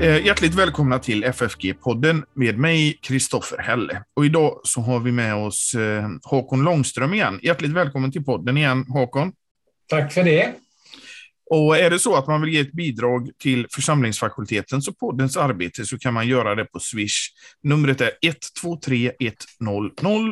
[0.00, 4.02] Eh, hjärtligt välkomna till FFG-podden med mig, Kristoffer Helle.
[4.14, 7.40] Och idag så har vi med oss eh, Håkon Långström igen.
[7.42, 9.32] Hjärtligt välkommen till podden igen, Håkon.
[9.88, 10.54] Tack för det.
[11.50, 15.84] Och är det så att man vill ge ett bidrag till församlingsfakultetens och poddens arbete
[15.84, 17.28] så kan man göra det på Swish.
[17.62, 19.12] Numret är 123
[19.60, 19.90] 100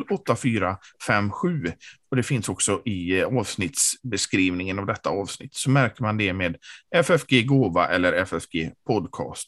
[0.09, 1.71] 8457.
[2.09, 5.55] Och det finns också i eh, avsnittsbeskrivningen av detta avsnitt.
[5.55, 6.55] Så märker man det med
[6.95, 9.47] FFG Gåva eller FFG Podcast.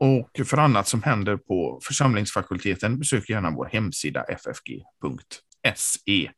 [0.00, 6.30] Och för annat som händer på församlingsfakulteten besök gärna vår hemsida ffg.se.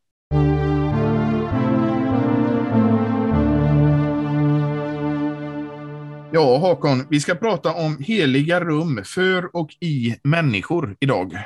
[6.31, 11.37] Ja, Håkon, vi ska prata om heliga rum för och i människor idag.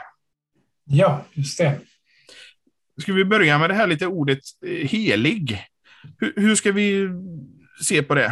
[0.86, 1.80] Ja, just det.
[3.02, 5.60] Ska vi börja med det här lite ordet eh, helig?
[6.18, 7.10] Hur, hur ska vi
[7.84, 8.32] se på det?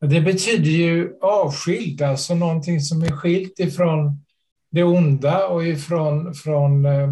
[0.00, 4.24] Det betyder ju avskild, alltså någonting som är skilt ifrån
[4.70, 7.02] det onda och ifrån från, eh,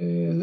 [0.00, 0.34] eh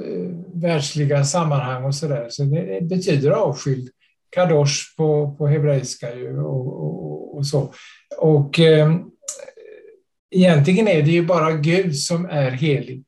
[0.54, 2.28] världsliga sammanhang och så där.
[2.30, 3.90] Så det betyder avskild
[4.36, 7.74] kadosh på, på hebreiska ju och, och, och, så.
[8.18, 8.96] Och eh,
[10.32, 13.06] egentligen är det ju bara Gud som är helig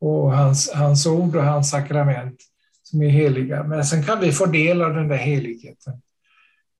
[0.00, 2.36] och hans, hans ord och hans sakrament
[2.82, 3.62] som är heliga.
[3.62, 5.92] Men sen kan vi få del av den där heligheten.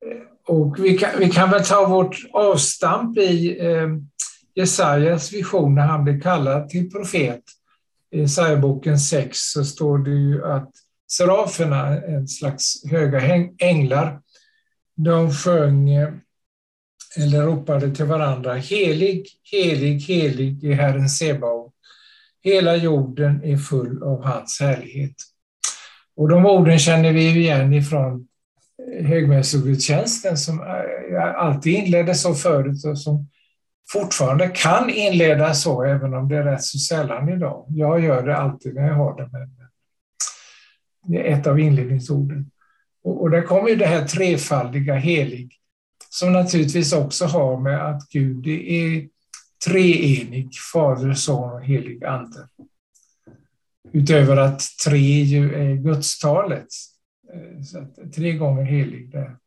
[0.05, 3.87] Eh, och vi kan, vi kan väl ta vårt avstamp i eh,
[4.55, 7.43] Jesajas vision när han blir kallad till profet.
[8.11, 10.71] I Jesaja-boken 6 så står det ju att
[11.17, 13.21] seraferna, en slags höga
[13.57, 14.21] änglar,
[14.95, 16.09] de sjöng eh,
[17.17, 21.73] eller ropade till varandra Helig, helig, helig är Herren Sebaot.
[22.43, 25.15] Hela jorden är full av hans härlighet.
[26.15, 28.27] Och de orden känner vi igen ifrån
[28.99, 33.29] eh, högmässogudstjänsten som eh, alltid inleddes så förut och som
[33.91, 37.65] fortfarande kan inledas så, även om det är rätt så sällan idag.
[37.69, 39.62] Jag gör det alltid när jag har det, men
[41.03, 42.51] det är ett av inledningsorden.
[43.03, 45.59] Och, och där kommer ju det här trefaldiga helig,
[46.09, 49.07] som naturligtvis också har med att Gud är
[49.65, 52.47] treenig, Fader, Son och helig Ande.
[53.93, 56.67] Utöver att tre ju är gudstalet,
[57.33, 59.37] eh, så att tre gånger helig där.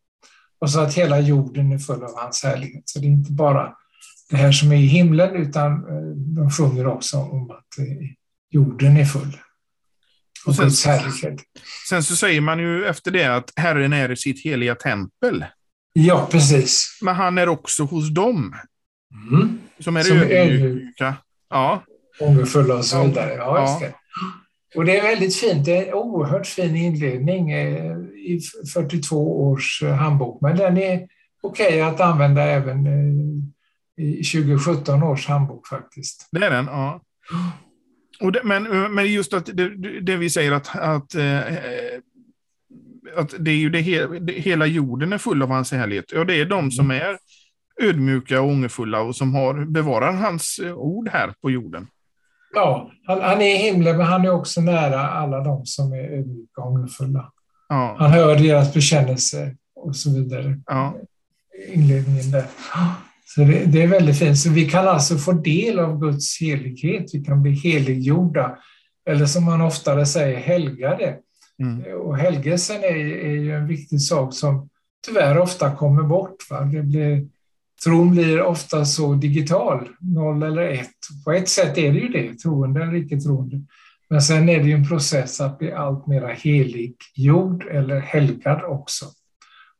[0.58, 2.82] Och så att hela jorden är full av hans härlighet.
[2.88, 3.76] Så det är inte bara
[4.30, 8.08] det här som är i himlen, utan eh, de sjunger också om att eh,
[8.50, 9.36] jorden är full.
[10.46, 10.70] Och sen.
[11.88, 15.44] Sen så säger man ju efter det att Herren är i sitt heliga tempel.
[15.92, 16.98] Ja, precis.
[17.02, 18.54] Men han är också hos dem.
[19.30, 19.58] Mm.
[19.78, 21.14] Som är som ödmjuka.
[21.50, 21.82] Ja.
[22.20, 23.32] Ångerfulla och så vidare.
[23.34, 23.94] Ja, just det.
[24.76, 25.64] Och det är väldigt fint.
[25.64, 27.96] Det är en oerhört fin inledning eh,
[28.26, 28.40] i
[28.74, 30.40] 42 års eh, handbok.
[30.40, 31.08] Men den är
[31.42, 36.28] okej okay att använda även eh, i 2017 års handbok faktiskt.
[36.30, 37.00] Det är den, ja.
[38.20, 41.40] Det, men, eh, men just att det, det, vi säger att, att, eh,
[43.16, 46.04] att det är ju det, he, det, hela jorden är full av hans härlighet.
[46.12, 47.02] Ja, det är de som mm.
[47.02, 47.18] är
[47.82, 51.86] ödmjuka och ångerfulla och som har bevarar hans eh, ord här på jorden.
[52.54, 56.18] Ja, han, han är i himlen, men han är också nära alla de som är
[56.18, 57.32] ödmjuka och ångerfulla.
[57.68, 57.96] Ja.
[57.98, 60.60] Han hör deras bekännelse och så vidare.
[60.66, 60.96] Ja.
[61.68, 62.44] Inledningen där.
[63.28, 64.38] Så det, det, är väldigt fint.
[64.38, 67.10] Så vi kan alltså få del av Guds helighet.
[67.12, 68.58] Vi kan bli heliggjorda,
[69.08, 71.16] eller som man oftare säger, helgade.
[71.62, 72.00] Mm.
[72.00, 74.68] Och helgelsen är, är ju en viktig sak som
[75.06, 76.50] tyvärr ofta kommer bort.
[76.50, 76.60] Va?
[76.60, 77.26] Det blir,
[77.84, 80.90] tron blir ofta så digital, noll eller ett.
[81.24, 83.60] På ett sätt är det ju det, troende eller icke troende.
[84.08, 89.06] Men sen är det ju en process att bli allt mera heliggjord eller helgad också.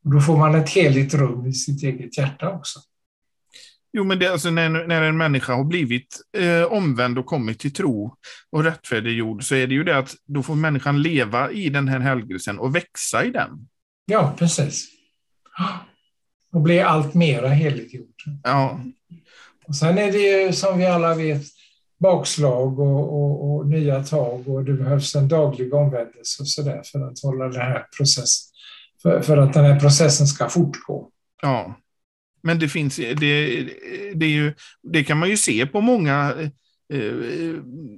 [0.05, 2.81] Och då får man ett heligt rum i sitt eget hjärta också.
[3.97, 7.73] Jo, men det, alltså, när, när en människa har blivit eh, omvänd och kommit till
[7.73, 8.17] tro
[8.50, 12.00] och rättfärdiggjord så är det ju det att då får människan leva i den här
[12.00, 13.69] helgelsen och växa i den.
[14.06, 14.88] Ja, precis.
[16.53, 18.15] Och bli allt mera heliggjord.
[18.43, 18.81] Ja.
[19.67, 21.43] Och sen är det ju som vi alla vet
[21.99, 26.82] bakslag och, och, och nya tag och det behövs en daglig omvändelse och så där
[26.93, 28.53] för att hålla den här processen,
[29.03, 31.11] för, för att den här processen ska fortgå.
[31.43, 31.76] Ja.
[32.46, 33.14] Men det finns, det,
[34.14, 36.34] det, ju, det kan man ju se på många
[36.93, 37.12] eh,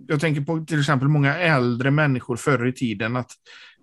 [0.09, 3.31] jag tänker på till exempel många äldre människor förr i tiden, att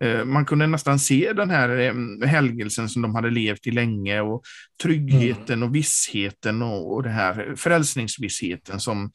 [0.01, 4.21] eh, man kunde nästan se den här eh, helgelsen som de hade levt i länge
[4.21, 4.41] och
[4.83, 9.11] tryggheten och vissheten och, det här frälsningsvissheten som,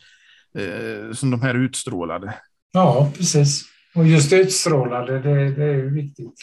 [1.13, 2.35] som de här utstrålade.
[2.73, 3.65] Ja, precis.
[3.95, 6.35] Och just utstrålade, det, det är viktigt.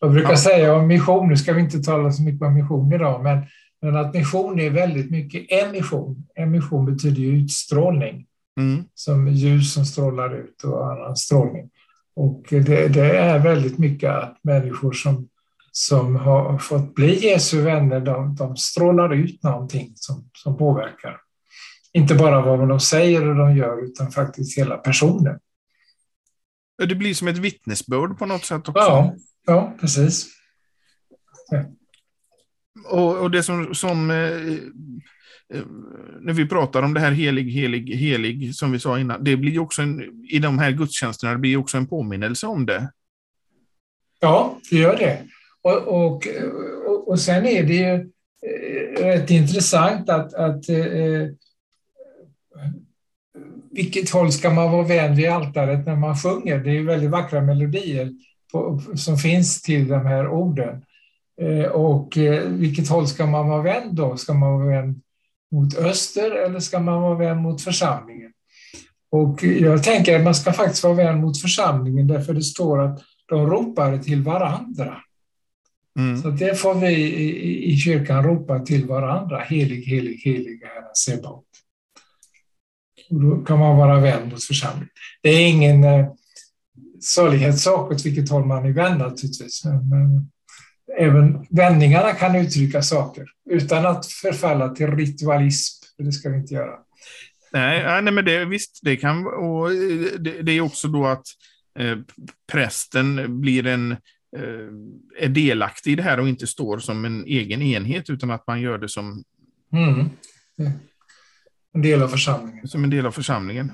[0.00, 0.36] Jag brukar ja.
[0.36, 3.46] säga om mission, nu ska vi inte tala så mycket om mission idag, men
[3.86, 6.26] Men att mission är väldigt mycket emission.
[6.34, 8.26] Emission betyder ju utstrålning,
[8.58, 8.84] Mm.
[8.94, 11.70] som ljus som strålar ut och annan strålning.
[12.14, 15.28] Och det, det är väldigt mycket att människor som,
[15.70, 21.20] som har fått bli Jesu vänner, de, de strålar ut någonting som, som påverkar.
[21.92, 25.38] Inte bara vad de säger och de gör, utan faktiskt hela personen.
[26.88, 28.80] Det blir som ett vittnesbörd på något sätt också.
[28.80, 29.14] Ja,
[29.46, 30.26] ja precis.
[32.88, 34.16] Och, och det som, som eh,
[35.58, 35.66] eh,
[36.20, 39.52] när vi pratar om det här helig, helig, helig, som vi sa innan, det blir
[39.52, 42.90] ju också en, i de här gudstjänsterna, det blir också en påminnelse om det.
[44.20, 45.22] Ja, det gör det.
[45.62, 46.26] Och, och,
[46.86, 47.94] och, och sen är det ju
[48.46, 51.28] eh, rätt intressant att, att eh, eh,
[53.70, 56.58] vilket håll ska man vara vän vid altaret när man sjunger?
[56.58, 58.12] Det är ju väldigt vackra melodier
[58.52, 60.82] på, som finns till de här orden.
[61.40, 64.16] Eh, och eh, vilket håll ska man vara vän då?
[64.16, 65.02] Ska man vara vän
[65.52, 68.32] mot öster eller ska man vara vän mot församlingen?
[69.10, 73.02] Och jag tänker att man ska faktiskt vara vän mot församlingen därför det står att
[73.26, 74.96] de ropar till varandra.
[75.98, 76.22] Mm.
[76.22, 79.40] Så det får vi i, i kyrkan ropa till varandra.
[79.40, 81.44] Helig, helig, helig är Herren Sebaot.
[83.10, 84.88] Då kan man vara vän mot församlingen.
[85.22, 86.06] Det är ingen eh,
[87.00, 89.64] salighetssak åt vilket håll man är vän naturligtvis.
[89.64, 90.30] Men, men
[90.98, 95.84] även vändningarna kan uttrycka saker utan att förfalla till ritualism.
[95.98, 96.74] Det ska vi inte göra.
[97.52, 99.70] Nej, nej, men det, visst, det kan och
[100.18, 101.26] det, det är också då att
[101.78, 101.98] eh,
[102.52, 107.62] prästen blir en eh, är delaktig i det här och inte står som en egen
[107.62, 109.24] enhet utan att man gör det som,
[109.72, 110.10] Mm.
[111.74, 112.68] En del av församlingen.
[112.68, 113.72] som en del av församlingen.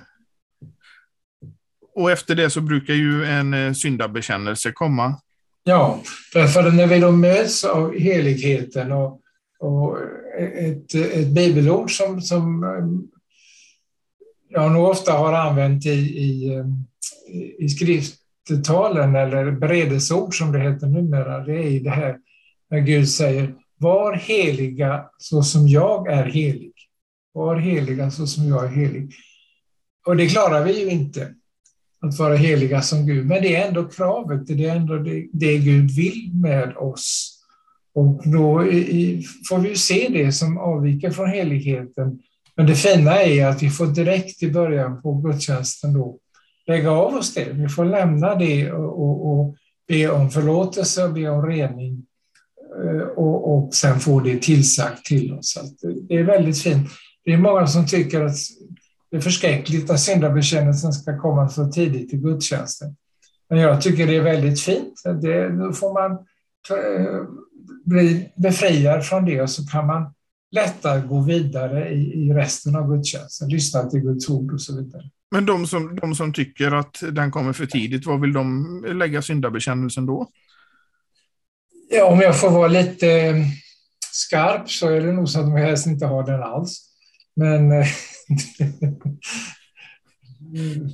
[1.95, 5.21] Och efter det så brukar ju en eh, syndabekännelse komma.
[5.65, 6.03] Ja,
[6.35, 9.21] därför när vi då möts av heligheten och,
[9.59, 9.99] och
[10.39, 13.09] ett, ett bibelord som, som um,
[14.49, 16.87] jag nog ofta har använt i, i, um,
[17.59, 22.19] i skrifttalen eller beredelseord som det heter numera, det är det här
[22.71, 26.73] när Gud säger var heliga så som jag är helig.
[27.33, 29.13] Var heliga så som jag är helig.
[30.07, 31.35] Och det klarar vi ju inte
[32.03, 33.27] att vara heliga som Gud.
[33.27, 37.39] Men det är ändå kravet, det är ändå det, det Gud vill med oss.
[37.95, 42.19] Och då i, får vi se det som avviker från heligheten.
[42.57, 46.19] Men det fina är att vi får direkt i början på gudstjänsten då
[46.67, 47.53] lägga av oss det.
[47.53, 49.57] Vi får lämna det och, och, och
[49.89, 52.07] be om förlåtelse och be om rening.
[52.85, 55.59] Eh, och, och sen få det tillsagt till oss.
[55.77, 56.89] Så det är väldigt fint.
[57.25, 58.37] Det är många som tycker att
[59.13, 62.97] det är förskräckligt att syndabekännelsen ska komma så tidigt i gudstjänsten.
[63.51, 65.03] Men jag tycker det är väldigt fint.
[65.23, 66.27] Det, då får man
[67.85, 70.15] bli befriad från det och så kan man
[70.51, 75.03] lättare gå vidare i, i resten av gudstjänsten, lyssna till Guds ord och så vidare.
[75.31, 79.23] Men de som, de som tycker att den kommer för tidigt, vad vill de lägga
[79.23, 80.29] syndabekännelsen då?
[81.91, 83.35] Ja, om jag får vara lite
[84.13, 86.89] skarp så är det nog så att de helst inte har den alls.
[87.37, 87.85] Men
[90.55, 90.89] Mm.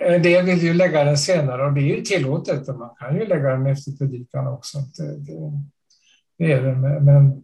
[0.00, 2.68] en del vill ju lägga den senare och det är ju tillåtet.
[2.68, 4.78] Och man kan ju lägga den efter predikan också.
[4.78, 5.52] Det, det,
[6.38, 7.00] det är det.
[7.00, 7.42] Men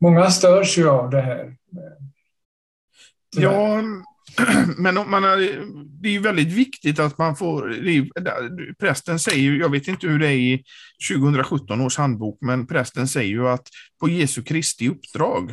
[0.00, 1.56] många störs ju av det här.
[3.34, 3.52] Tyvärr.
[3.52, 3.82] Ja,
[4.78, 5.36] men man har,
[6.02, 7.72] det är ju väldigt viktigt att man får...
[7.72, 10.64] Är, prästen säger jag vet inte hur det är i
[11.12, 13.68] 2017 års handbok, men prästen säger ju att
[14.00, 15.52] på Jesu Kristi uppdrag.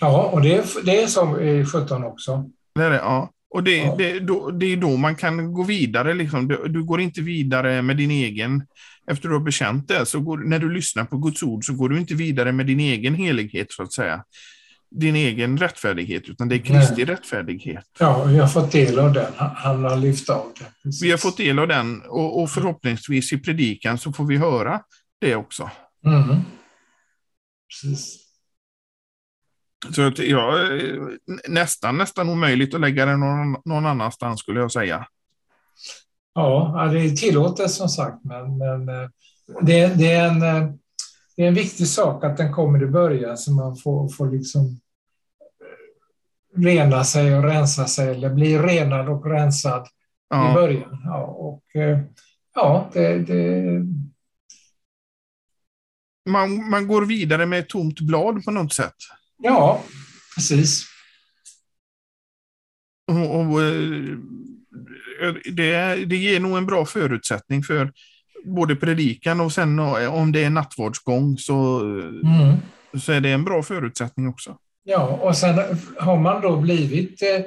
[0.00, 2.50] Ja, och det är, det är som i 17 också.
[2.74, 3.30] Det är det, ja.
[3.50, 3.94] Och det, ja.
[3.98, 6.14] det, då, det är då man kan gå vidare.
[6.14, 6.48] Liksom.
[6.48, 8.66] Du, du, går inte vidare med din egen...
[9.10, 11.88] Efter du har bekänt det, så går, när du lyssnar på Guds ord så går
[11.88, 14.24] du inte vidare med din egen helighet, så att säga.
[14.90, 17.04] Din egen rättfärdighet, utan det är Kristi Nej.
[17.04, 17.84] rättfärdighet.
[17.98, 19.32] Ja, vi har fått del av den.
[19.36, 20.64] Han har lyft av det.
[20.82, 21.02] Precis.
[21.02, 24.80] Vi har fått del av den och, och, förhoppningsvis i predikan så får vi höra
[25.20, 25.70] det också.
[26.06, 26.40] Mm.
[27.68, 28.23] Precis.
[29.92, 30.68] Så ja,
[31.48, 35.06] nästan, nästan omöjligt att lägga den någon, någon annanstans skulle jag säga.
[36.34, 38.86] Ja, det är tillåtet som sagt, men, men
[39.60, 40.40] det, det, är en,
[41.36, 44.80] det är en viktig sak att den kommer i början så man får, får liksom
[46.56, 49.88] rena sig och rensa sig eller bli renad och rensad
[50.28, 50.50] ja.
[50.50, 51.00] i början.
[51.04, 51.62] Ja, och,
[52.54, 53.80] ja det, det...
[56.30, 58.94] Man, man går vidare med ett tomt blad på något sätt.
[59.44, 59.82] Ja,
[60.34, 60.84] precis.
[63.12, 63.60] Och, och
[65.52, 67.92] det, det ger nog en bra förutsättning för
[68.44, 72.56] både predikan och sen om det är nattvardsgång så mm.
[73.00, 74.56] så är det en bra förutsättning också.
[74.84, 75.60] Ja, och sen
[75.98, 77.44] har man då blivit eh,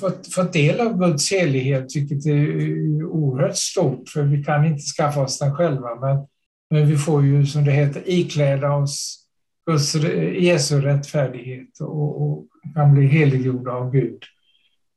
[0.00, 5.20] fått, fått del av Guds helighet, vilket är oerhört stort, för vi kan inte skaffa
[5.20, 6.26] oss den själva, men,
[6.70, 9.25] men vi får ju, som det heter, ikläda oss
[9.66, 9.94] Guds,
[10.40, 14.22] Jesu rättfärdighet och, och kan bli heliggjorda av Gud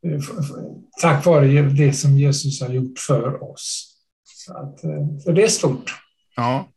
[0.05, 0.21] eh,
[1.01, 3.95] tack vare det som Jesus har gjort för oss.
[4.23, 5.91] Så, att, eh, så det är stort.
[6.35, 6.67] Ja.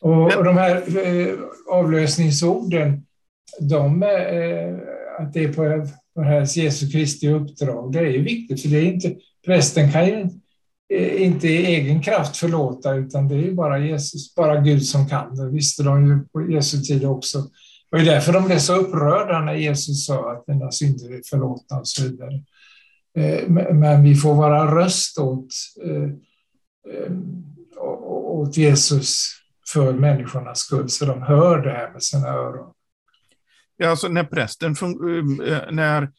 [0.00, 1.34] Och, och de här eh,
[1.70, 3.06] avlösningsorden,
[3.60, 4.02] de,
[5.18, 8.92] att det är på, på här Jesu Kristi uppdrag, det är viktigt, för det är
[8.92, 10.28] inte, prästen kan ju
[10.88, 15.36] Eh, inte i egen kraft förlåta, utan det är bara Jesus, bara Gud som kan.
[15.36, 17.38] Det visste de ju på Jesu tid också.
[17.90, 21.22] Och det är därför de blev så upprörda när Jesus sa att dina synder är
[21.30, 22.42] förlåtna och så vidare.
[23.18, 25.48] Eh, men vi får vara röst åt,
[25.84, 26.10] eh,
[28.26, 29.26] åt Jesus
[29.72, 32.72] för människornas skull, så de hör det här med sina öron.
[33.76, 34.76] Ja, alltså när prästen,
[35.70, 36.12] när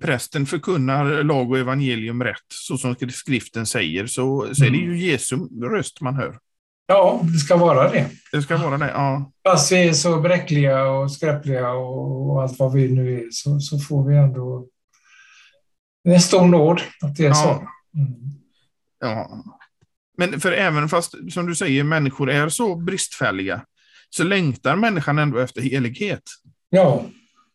[0.00, 4.84] prästen förkunnar lag och evangelium rätt, så som skriften säger, så, så är det ju
[4.84, 4.96] mm.
[4.96, 6.38] Jesu röst man hör.
[6.86, 8.10] Ja, det ska vara det.
[8.32, 9.32] Det ska vara det, ja.
[9.48, 13.78] Fast vi är så bräckliga och skräpliga och allt vad vi nu är, så, så
[13.78, 14.66] får vi ändå...
[16.04, 17.34] Det är en stor nåd att det är ja.
[17.34, 17.50] så.
[17.98, 18.14] Mm.
[19.00, 19.44] Ja.
[20.18, 23.64] Men för även fast, som du säger, människor är så bristfälliga,
[24.10, 26.22] så längtar människan ändå efter helighet.
[26.70, 27.04] Ja,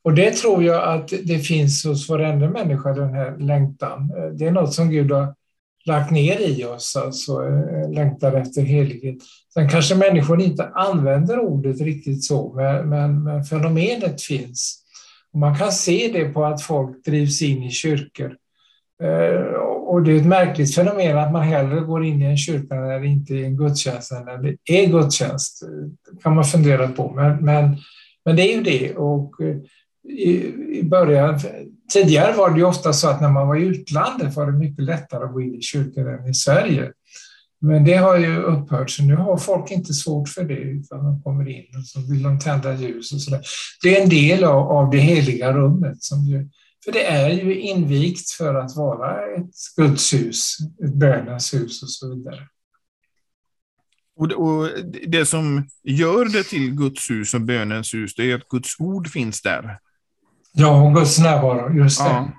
[0.05, 4.12] och det tror jag att det finns hos varenda människa, den här längtan.
[4.38, 5.35] Det är något som Gud har
[5.85, 9.17] lagt ner i oss, alltså längtan längtar efter helighet.
[9.53, 14.81] Sen kanske människor inte använder ordet riktigt så, men, men, men fenomenet finns.
[15.33, 18.35] Och man kan se det på att folk drivs in i kyrkor.
[19.03, 19.55] Eh,
[19.88, 23.00] och det är ett märkligt fenomen att man hellre går in i en kyrka när
[23.00, 25.63] det inte är en gudstjänst än när det är gudstjänst.
[26.12, 27.77] Det kan man fundera på, men, men,
[28.25, 28.95] men det är ju det.
[28.95, 29.55] Och eh,
[30.09, 31.39] i, i början,
[31.93, 34.83] tidigare var det ju ofta så att när man var i utlandet var det mycket
[34.83, 36.91] lättare att gå in i kyrkor än i Sverige.
[37.59, 41.21] Men det har ju upphört, så nu har folk inte svårt för det, utan de
[41.21, 43.41] kommer in och så vill de tända ljus och sådär.
[43.83, 46.03] Det är en del av, av det heliga rummet.
[46.03, 46.50] Som ju,
[46.85, 52.15] för det är ju invigt för att vara ett gudshus, ett bönens hus och så
[52.15, 52.47] vidare.
[54.17, 54.69] Och det, och
[55.07, 59.07] det som gör det till Guds hus och bönens hus, det är att Guds ord
[59.07, 59.79] finns där.
[60.57, 62.09] Ja, och Guds närvaro, just det.
[62.09, 62.29] Ja.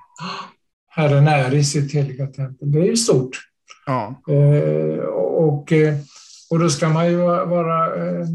[0.88, 2.72] Herren är i sitt heliga tempel.
[2.72, 3.38] Det är ju stort.
[3.86, 4.22] Ja.
[4.28, 5.94] Eh, och, eh,
[6.50, 8.26] och då ska man ju vara eh,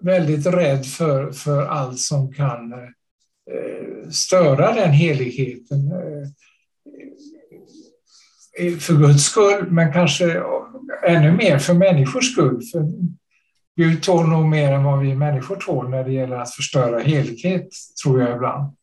[0.00, 5.92] väldigt rädd för, för allt som kan eh, störa den heligheten.
[8.58, 10.42] Eh, för Guds skull, men kanske
[11.06, 12.62] ännu mer för människors skull.
[12.72, 12.80] För
[13.76, 17.68] Gud tål nog mer än vad vi människor tål när det gäller att förstöra helighet,
[18.04, 18.74] tror jag ibland.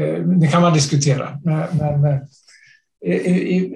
[0.00, 2.04] Eh, det kan man diskutera, men, men
[3.06, 3.72] eh,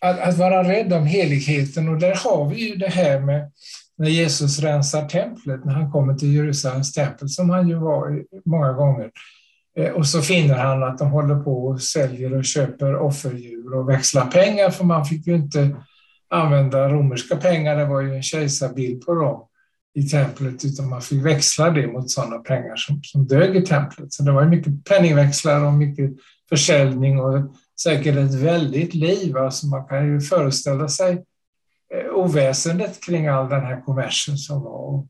[0.00, 3.52] att, att, vara rädd om heligheten, och där har vi ju det här med
[3.98, 8.72] när Jesus rensar templet, när han kommer till Jerusalems tempel, som han ju var många
[8.72, 9.10] gånger.
[9.78, 13.88] Eh, och så finner han att de håller på och säljer och köper offerdjur och
[13.88, 15.76] växlar pengar, för man fick ju inte
[16.28, 19.46] använda romerska pengar, det var ju en kejsarbild på dem
[19.94, 24.12] i templet, utan man fick växla det mot sådana pengar som, som dög i templet.
[24.12, 26.10] Så det var mycket penningväxlar och mycket
[26.48, 29.36] försäljning och säkert ett väldigt liv.
[29.36, 31.12] Alltså man kan ju föreställa sig
[31.94, 35.06] eh, oväsendet kring all den här kommersen som var.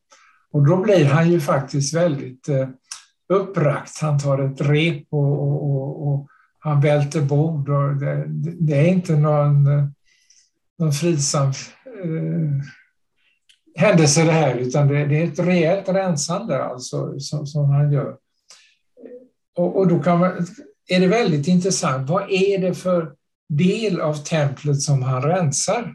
[0.53, 2.73] Och då blir han ju faktiskt väldigt upprakt.
[3.29, 3.99] uppbragt.
[4.01, 6.27] Han tar ett rep och, och, och, och
[6.59, 7.69] han välter bord.
[7.69, 8.25] Och det,
[8.61, 9.85] det, är inte någon eh,
[10.79, 11.49] någon fridsam
[12.05, 12.63] eh,
[13.77, 18.17] händelse det här, utan det, det, är ett rejält rensande alltså, som, som han gör.
[19.57, 20.47] Och, och då kan man,
[20.89, 23.13] är det väldigt intressant, vad är det för
[23.49, 25.95] del av templet som han rensar?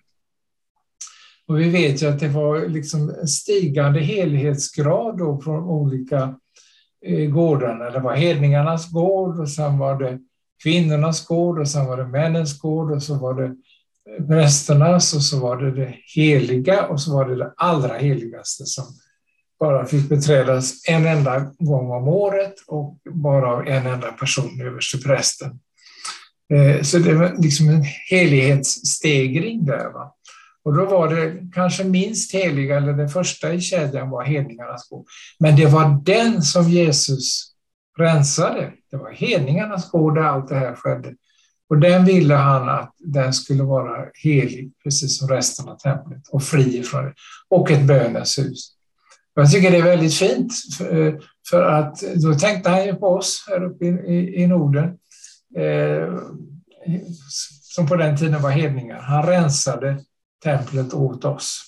[1.48, 6.36] Och vi vet ju att det var liksom stigande helhetsgrad då från olika
[7.06, 7.90] eh, gårdarna.
[7.90, 10.20] Det var hedningarnas gård och sen var det
[10.64, 13.56] kvinnornas gård och sen var det männens gård och så var det
[14.28, 18.86] prästerna så, så var det det heliga och så var det det allra heligaste som
[19.60, 25.60] bara fick beträdas en enda gång om året och bara av en enda person, översteprästen.
[26.54, 29.90] Eh, så det var liksom en helighetsstegring där.
[29.94, 30.16] Va?
[30.64, 35.06] Och då var det kanske minst heliga, eller det första i kedjan var hedningarnas gård.
[35.40, 37.54] Men det var den som Jesus
[38.00, 38.72] rensade.
[38.92, 41.16] Det var hedningarnas gård där allt det här skedde.
[41.72, 46.44] Och den ville han att den skulle vara helig, precis som resten av templet, och
[46.44, 47.14] fri från det.
[47.50, 48.72] Och ett bönens hus.
[49.34, 53.46] Jag tycker det är väldigt fint, för, för att då tänkte han ju på oss
[53.48, 54.98] här uppe i, i, i Norden,
[55.58, 56.18] eh,
[57.62, 59.02] som på den tiden var hedningar.
[59.02, 60.00] Han rensade
[60.44, 61.64] templet åt oss.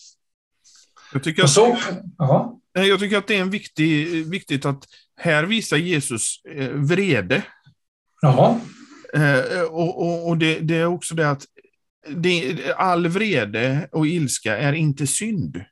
[1.13, 1.77] Jag tycker, att, så,
[2.17, 2.60] ja.
[2.74, 4.83] jag tycker att det är en viktig, viktigt att
[5.17, 7.43] här visar Jesus eh, vrede.
[8.22, 8.60] Jaha.
[9.15, 11.46] Eh, och och, och det, det, är också det att
[12.15, 15.63] det, all vrede och ilska är inte synd.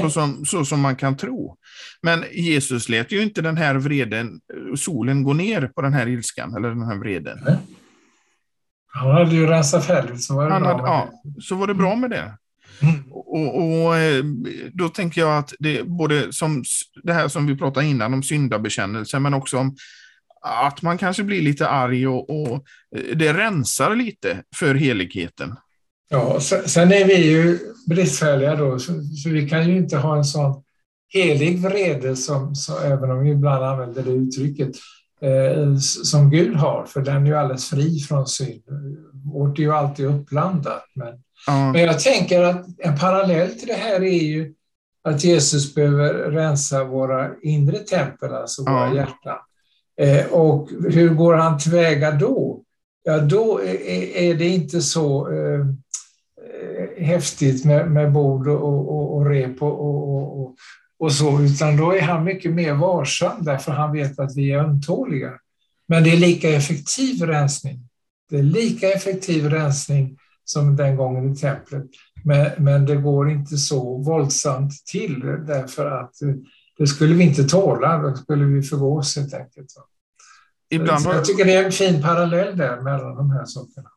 [0.00, 1.56] Så som, så som man kan tro.
[2.02, 4.40] Men Jesus lät ju inte den här vreden,
[4.76, 7.38] solen gå ner på den här ilskan, eller den här vreden.
[7.44, 7.58] Nej.
[8.86, 11.42] Han hade ju rensat färdigt, så var det, Han bra, hade, med ja, det.
[11.42, 12.34] Så var det bra med det.
[12.82, 13.02] Mm.
[13.10, 14.24] Och, och, eh,
[14.72, 16.64] Då tänker jag att det både som
[17.02, 19.76] det här som vi pratade innan om syndabekännelse, men också om
[20.40, 22.54] att man kanske blir lite arg och, och
[22.96, 25.56] eh, det rensar lite för heligheten.
[26.10, 28.92] Ja, sen är vi ju bristfälliga då, så,
[29.22, 30.62] så, vi kan ju inte ha en sån
[31.08, 34.70] helig vrede, som, så, även om vi ibland använder det uttrycket,
[35.20, 38.62] eh, som Gud har, för den är ju alldeles fri från synd.
[39.32, 40.84] Vårt är ju alltid uppblandat.
[40.94, 41.08] Men,
[41.48, 41.72] mm.
[41.72, 44.54] men jag tänker att en parallell till det här är ju
[45.04, 48.96] att Jesus behöver rensa våra inre tempel, alltså våra mm.
[48.96, 49.38] hjärtan.
[49.98, 52.62] Eh, och hur går han tillväga då?
[53.04, 53.60] Ja, då
[54.14, 59.80] är, det inte så eh, eh, häftigt med, med bord och, och, och rep och,
[59.80, 60.56] och, och,
[60.98, 64.58] och, så, utan då är han mycket mer varsam därför han vet att vi är
[64.58, 65.32] ömtåliga.
[65.88, 67.80] Men det är lika effektiv rensning.
[68.30, 71.86] Det är lika effektiv rensning som den gången i templet.
[72.24, 76.34] Men, men det går inte så våldsamt till därför att eh,
[76.78, 79.68] det skulle vi inte tåla, då skulle vi förgås helt enkelt.
[80.70, 81.14] Ibland har...
[81.14, 83.88] Jag tycker det är en fin parallell där mellan de här sakerna.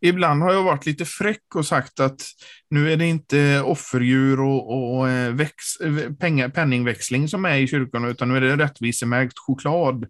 [0.00, 2.20] Ibland har jag varit lite fräck och sagt att
[2.70, 5.54] nu är det inte offerdjur och, och eh, väx,
[5.84, 10.06] eh, pengar, penningväxling som är i kyrkorna, utan nu är det rättvisemärkt choklad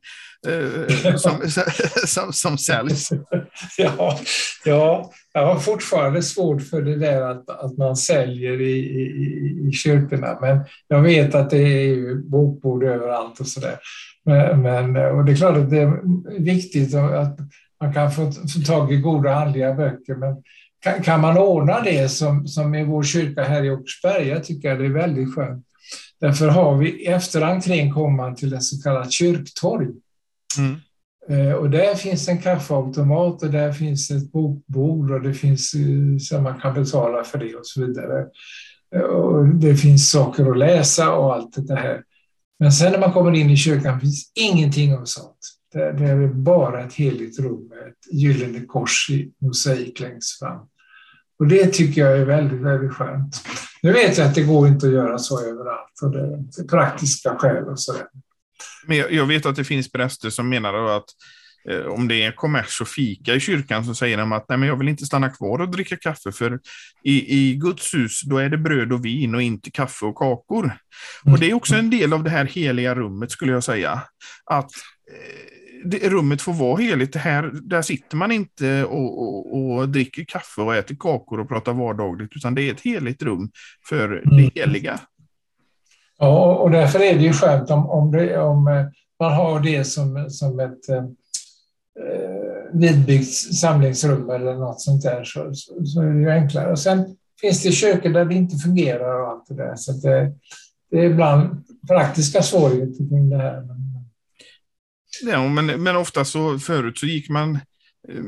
[0.46, 1.40] eh, eh som,
[2.06, 3.10] som, som säljs.
[3.78, 4.20] Ja,
[4.64, 9.72] ja, jag har fortfarande svårt för det där att, att man säljer i, i, i
[9.72, 13.78] kyrkorna, men jag vet att det är bokbord överallt och sådär.
[14.24, 16.00] Men, men, och det är klart att det är
[16.40, 17.38] viktigt att
[17.80, 20.42] man kan få, få tag i goda andliga böcker, men
[20.80, 24.78] kan, kan, man ordna det som, som i vår kyrka här i Åkersberga tycker jag
[24.78, 25.64] det är väldigt skönt.
[26.20, 29.88] Därför har vi efter entrén kommer man till ett så kallat kyrktorg.
[30.58, 30.76] Mm.
[31.28, 36.18] Eh, och där finns en kaffeautomat och där finns ett bokbord och det finns eh,
[36.20, 38.26] så man kan betala för det och så vidare.
[38.94, 42.02] Eh, och det finns saker att läsa och allt det här.
[42.58, 45.38] Men sen när man kommer in i kyrkan finns ingenting av sånt.
[45.76, 50.58] Det, är bara ett heligt rum med ett gyllene kors i mosaik längst fram.
[51.38, 53.46] Och det tycker jag är väldigt, väldigt skönt.
[53.82, 57.36] Nu vet jag att det går inte att göra så överallt, för det är praktiska
[57.38, 58.06] skäl och sådär.
[58.86, 61.04] Men jag, vet att det finns präster som menar att
[61.70, 64.68] eh, om det är kommers och fika i kyrkan så säger de att nej, men
[64.68, 66.60] jag vill inte stanna kvar och dricka kaffe för
[67.04, 70.64] i, i Guds hus då är det bröd och vin och inte kaffe och kakor.
[70.64, 71.34] Mm.
[71.34, 74.02] Och det är också en del av det här heliga rummet skulle jag säga.
[74.44, 74.70] Att
[75.12, 75.56] eh,
[75.90, 77.12] det, rummet får vara heligt.
[77.12, 81.48] Det här, där sitter man inte och, och, och, dricker kaffe och äter kakor och
[81.48, 83.50] pratar vardagligt, utan det är ett heligt rum
[83.88, 84.36] för mm.
[84.36, 85.00] det heliga.
[86.18, 88.86] Ja, och därför är det ju skönt om, om, det, om eh,
[89.20, 91.04] man har det som, som ett eh,
[92.72, 96.70] vidbyggt samlingsrum eller något sånt där, så, så, så, är det ju enklare.
[96.70, 100.32] Och sen finns det kyrkor där det inte fungerar och allt det där, så det,
[100.90, 103.62] det är ibland praktiska svårigheter kring det här.
[105.22, 107.58] Ja, men, men ofta så förut så gick man
[108.08, 108.22] eh,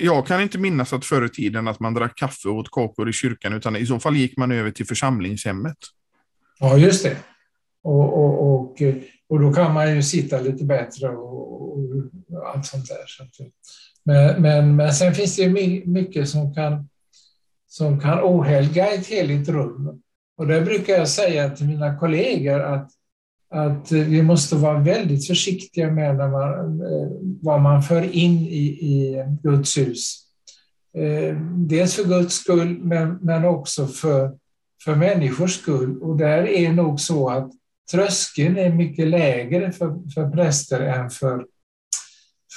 [0.00, 3.08] jag kan inte minnas att förr i tiden att man drack kaffe och åt kakor
[3.08, 5.76] i kyrkan, utan i så fall gick man över till församlingshemmet.
[6.60, 7.16] Ja, just det.
[7.82, 8.82] Och, och, och,
[9.28, 11.78] och då kan man ju sitta lite bättre och, och
[12.54, 13.50] allt sånt där.
[14.04, 15.48] Men, men, men sen finns det
[15.86, 16.88] mycket som kan,
[17.66, 20.02] som kan ohelga ett heligt rum.
[20.36, 22.90] Och där brukar jag säga till mina kollegor att
[23.54, 27.08] att eh, vi måste vara väldigt försiktiga med när man, eh,
[27.42, 30.20] vad man för in i, i Guds hus.
[30.96, 34.32] Eh, dels för Guds skull, men, men också för,
[34.84, 36.02] för människors skull.
[36.02, 37.50] Och där är nog så att
[37.92, 41.46] tröskeln är mycket lägre för, för präster än för,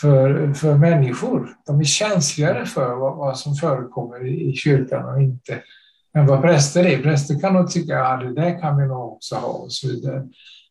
[0.02, 1.50] för, för människor.
[1.66, 5.62] De är känsligare för vad, vad som förekommer i, i kyrkan och inte
[6.18, 7.04] än vad präster är.
[7.04, 9.88] Präster kan nog tycka att ja, det där kan vi nog också ha och så
[9.88, 10.28] vidare.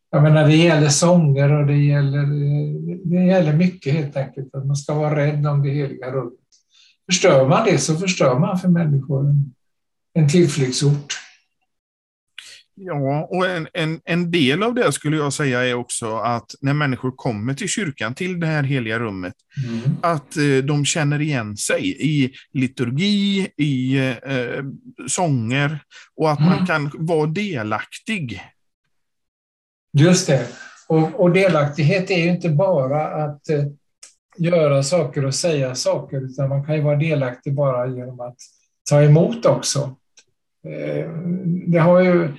[0.09, 2.25] Jag menar, det gäller sånger och det gäller,
[3.09, 4.55] det gäller mycket helt enkelt.
[4.55, 6.39] Att man ska vara rädd om det heliga rummet.
[7.11, 9.53] Förstör man det så förstör man för människor en,
[10.13, 11.13] en tillflyktsort.
[12.79, 16.73] Ja, och en, en, en del av det skulle jag säga är också att när
[16.73, 19.33] människor kommer till kyrkan, till det här heliga rummet,
[19.67, 19.97] mm.
[20.01, 24.63] att eh, de känner igen sig i liturgi, i eh,
[25.07, 25.79] sånger
[26.15, 26.49] och att mm.
[26.51, 28.41] man kan vara delaktig.
[29.97, 30.47] Just det.
[30.87, 33.65] Och, och delaktighet är ju inte bara att eh,
[34.37, 38.37] göra saker och säga saker, utan man kan ju vara delaktig bara genom att
[38.89, 39.95] ta emot också.
[40.67, 41.09] Eh,
[41.67, 42.33] det har ju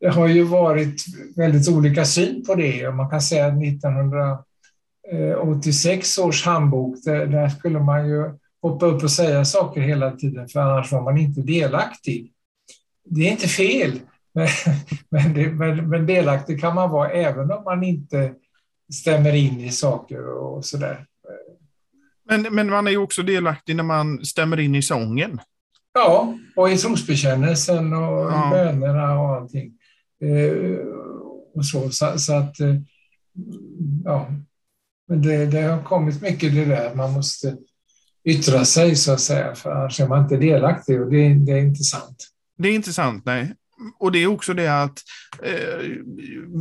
[0.00, 1.04] det har ju varit
[1.36, 2.90] väldigt olika syn på det.
[2.90, 8.24] Man kan säga att 1986 års handbok, där skulle man ju
[8.62, 12.32] hoppa upp och säga saker hela tiden, för annars var man inte delaktig.
[13.04, 14.00] Det är inte fel,
[14.38, 14.48] men,
[15.08, 18.32] men, det, men, men delaktig kan man vara även om man inte
[18.92, 21.06] stämmer in i saker och sådär.
[22.28, 25.40] Men, men man är ju också delaktig när man stämmer in i sången.
[25.94, 28.48] Ja, och i trosbekännelsen och ja.
[28.50, 29.72] bönerna och allting.
[30.22, 30.78] Eh,
[31.54, 32.74] och så, så, så att, eh,
[34.04, 34.30] ja,
[35.08, 37.56] men det, det, har kommit mycket det där, man måste
[38.24, 41.60] yttra sig så att säga, för annars är man inte delaktig och det, det är
[41.60, 42.28] inte sant.
[42.58, 43.54] Det är inte sant, nej.
[43.98, 44.98] Och det är också det att
[45.42, 45.86] eh,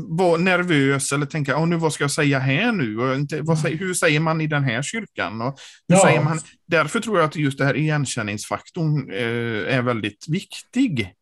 [0.10, 2.99] vara nervös eller tänka, oh, nu, vad ska jag säga här nu?
[2.99, 5.41] Och inte, vad, hur säger man i den här kyrkan?
[5.41, 6.01] Och hur ja.
[6.01, 6.39] säger man?
[6.67, 11.13] Därför tror jag att just det här igenkänningsfaktorn eh, är väldigt viktig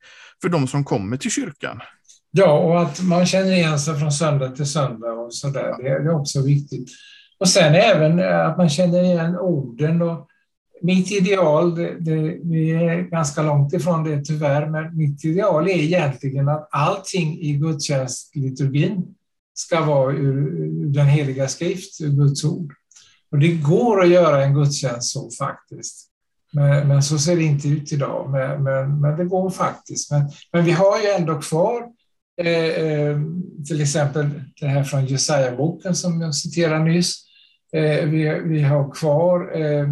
[0.42, 1.80] för de som kommer till kyrkan.
[2.32, 5.84] Ja, och att man känner igen sig från söndag till söndag och så där.
[5.84, 6.90] Det är också viktigt.
[7.40, 10.02] Och sen även att man känner igen orden.
[10.02, 10.28] Och
[10.82, 15.76] mitt ideal, det, det, vi är ganska långt ifrån det tyvärr, men mitt ideal är
[15.76, 19.06] egentligen att allting i gudstjänstliturgin
[19.54, 22.74] ska vara ur, ur den heliga skrift, ur Guds ord.
[23.32, 26.10] Och det går att göra en gudstjänst så faktiskt.
[26.54, 28.30] Men, men så ser det inte ut idag.
[28.30, 30.12] Men, men, men det går faktiskt.
[30.12, 31.84] Men, men vi har ju ändå kvar
[32.38, 33.18] Eh, eh,
[33.68, 37.16] till exempel det här från Jesaja-boken som jag citerade nyss.
[37.74, 39.88] Eh, vi, vi har kvar eh,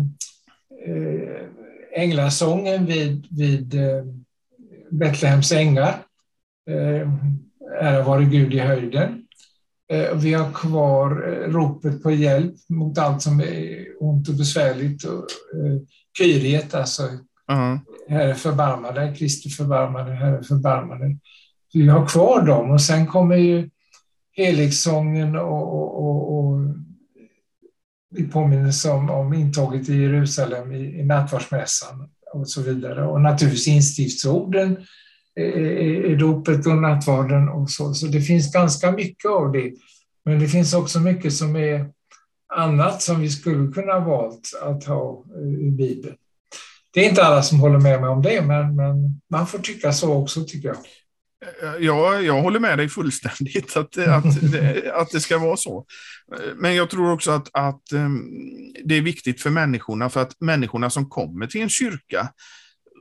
[1.96, 3.76] änglasången vid, vid
[4.92, 5.96] Betlehems ängar.
[7.82, 9.26] Ära vare Gud i höjden.
[10.16, 11.10] Vi har kvar
[11.48, 15.02] ropet på hjälp mot allt som är ont och besvärligt.
[16.18, 17.10] Kyriet, alltså uh
[17.48, 17.80] -huh.
[18.08, 21.18] Herre förbarma dig, Kristi förbarma dig, Herre förbarma dig
[21.74, 23.70] vi har kvar dem och sen kommer ju
[24.32, 26.60] heligsången och, och, och, och
[28.18, 33.06] i påminnelse om, om intåget i Jerusalem i, i nattvardsmässan och så vidare.
[33.06, 34.78] Och naturligtvis instiftsorden
[36.10, 37.94] i dopet och nattvarden och så.
[37.94, 39.74] Så det finns ganska mycket av det.
[40.26, 41.90] Men det finns också mycket som är
[42.56, 45.26] annat som vi skulle kunna ha valt att ha
[45.62, 46.16] i Bibeln.
[46.94, 49.94] Det är inte alla som håller med mig om det, men, men man får tycka
[49.94, 50.78] så också tycker jag.
[51.80, 55.86] Ja, jag håller med dig fullständigt att, att, det, att det ska vara så.
[56.56, 58.22] Men jag tror också att, att ehm,
[58.86, 62.30] det är viktigt för människorna, för att människorna som kommer till en kyrka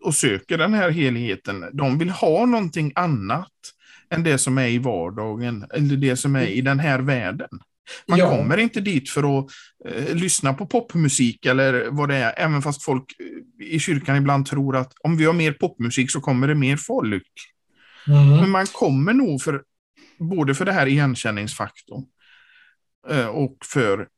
[0.05, 3.53] och söker den här heligheten, de vill ha någonting annat
[4.11, 7.49] än det som är i vardagen, eller det som är i den här världen.
[8.07, 8.31] Man ja.
[8.31, 9.47] kommer inte dit för att
[9.89, 13.05] eh, lyssna på popmusik eller vad det är, även fast folk
[13.61, 17.33] i kyrkan ibland tror att om vi har mer popmusik så kommer det mer folk.
[18.09, 18.37] Mm.
[18.37, 19.63] Men man kommer nog för
[20.19, 22.05] både för det här igenkänningsfaktorn
[23.11, 24.09] eh, och för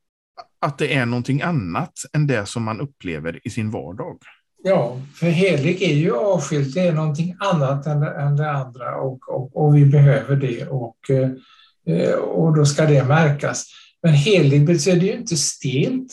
[0.61, 4.19] att det är någonting annat än det som man upplever i sin vardag.
[4.63, 9.29] Ja, för helig är ju avskilt, det är någonting annat än, än det andra och,
[9.29, 13.67] och, och vi behöver det och, eh, och då ska det märkas.
[14.03, 16.13] Men helig betyder ju inte stelt.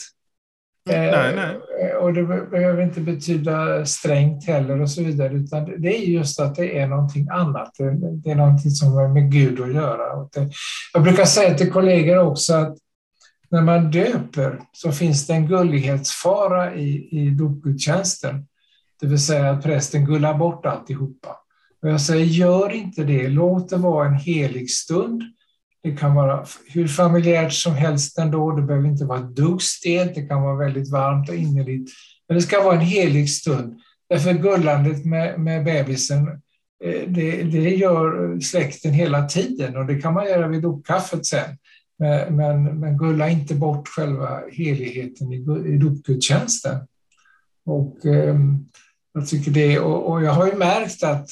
[0.85, 1.57] Nej, eh, nej.
[1.95, 6.55] Och det behöver inte betyda strängt heller och så vidare, utan det är just att
[6.55, 7.71] det är någonting annat.
[8.23, 10.27] Det är någonting som har med Gud att göra.
[10.93, 12.77] Jag brukar säga till kollegor också att
[13.49, 18.47] när man döper så finns det en gullighetsfara i, i dopgudstjänsten.
[19.01, 21.37] Det vill säga att prästen gullar bort alltihopa.
[21.81, 23.27] Och jag säger, gör inte det.
[23.27, 25.23] Låt det vara en helig stund
[25.83, 28.51] det kan vara hur familjärt som helst ändå.
[28.51, 30.15] Det behöver inte vara ett dugg stelt.
[30.15, 31.91] Det kan vara väldigt varmt och innerligt.
[32.27, 33.79] Men det ska vara en helig stund.
[34.09, 36.27] Därför gullandet med, med bebisen,
[36.83, 41.57] eh, det, det gör släkten hela tiden och det kan man göra vid dopkaffet sen.
[41.99, 46.77] Men, men, men, gulla inte bort själva heligheten i, i dopgudstjänsten.
[47.65, 48.35] Och, eh,
[49.13, 51.29] jag tycker det, och, och jag har ju märkt att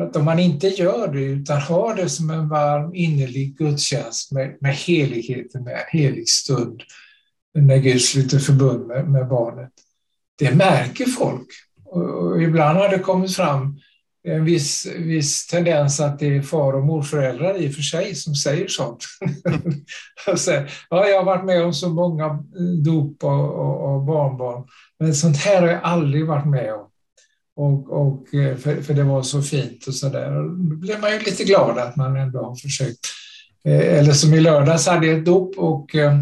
[0.00, 4.56] att om man inte gör det utan har det som en varm innerlig gudstjänst med,
[4.60, 6.82] med heligheten, med en helig stund
[7.54, 9.72] när Gud sluter förbund med, med barnet.
[10.38, 11.48] Det märker folk.
[11.84, 13.78] Och, och ibland har det kommit fram
[14.24, 18.34] en viss, viss tendens att det är far och morföräldrar i och för sig som
[18.34, 19.04] säger sånt.
[20.90, 22.44] ja, jag har varit med om så många
[22.84, 24.64] dop och, och, och barnbarn,
[24.98, 26.91] men sånt här har jag aldrig varit med om.
[27.56, 30.30] Och, och eh, för, för, det var så fint och så där.
[30.70, 33.06] Då blev man ju lite glad att man ändå har försökt.
[33.64, 36.18] Eh, eller som i lördags hade jag ett dop och eh,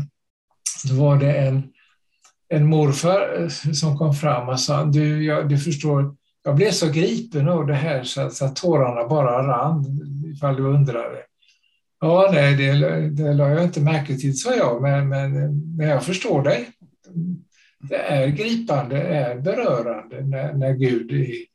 [0.85, 1.63] då var det en,
[2.49, 7.49] en morfar som kom fram och sa, du, jag, du förstår, jag blev så gripen
[7.49, 9.85] av det här så, så att tårarna bara rann,
[10.37, 11.19] ifall du undrade.
[12.01, 12.73] Ja, nej, det,
[13.11, 15.33] det la jag inte märke till, sa jag, men, men,
[15.77, 16.69] men jag förstår dig.
[17.83, 21.47] Det är gripande, det är berörande när, när Gud i,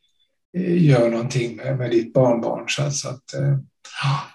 [0.88, 2.66] gör någonting med, med ditt barnbarn.
[2.68, 3.24] Så, så att,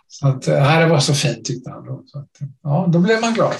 [0.07, 1.87] så att, eh, det eh, var så fint tyckte han.
[1.87, 2.31] Då, så att,
[2.63, 3.55] ja, då blev man glad.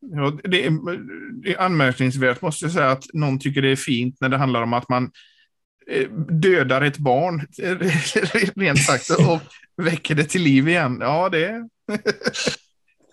[0.00, 0.70] Ja, det, är,
[1.42, 4.62] det är anmärkningsvärt måste jag säga att någon tycker det är fint när det handlar
[4.62, 5.10] om att man
[5.90, 7.46] eh, dödar ett barn,
[8.60, 9.40] rent sagt, och
[9.84, 10.98] väcker det till liv igen.
[11.00, 11.68] Ja, det...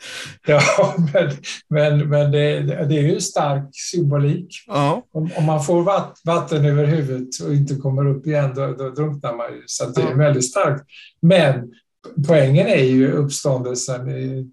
[0.47, 1.31] ja, men,
[1.69, 4.63] men, men det, det, är ju stark symbolik.
[4.67, 5.05] Ja.
[5.11, 5.83] Om, om, man får
[6.25, 9.63] vatten över huvudet och inte kommer upp igen, då, då drunknar man ju.
[9.65, 10.83] Så det är väldigt starkt.
[11.21, 11.71] Men
[12.27, 14.51] poängen är ju uppståndelsen i,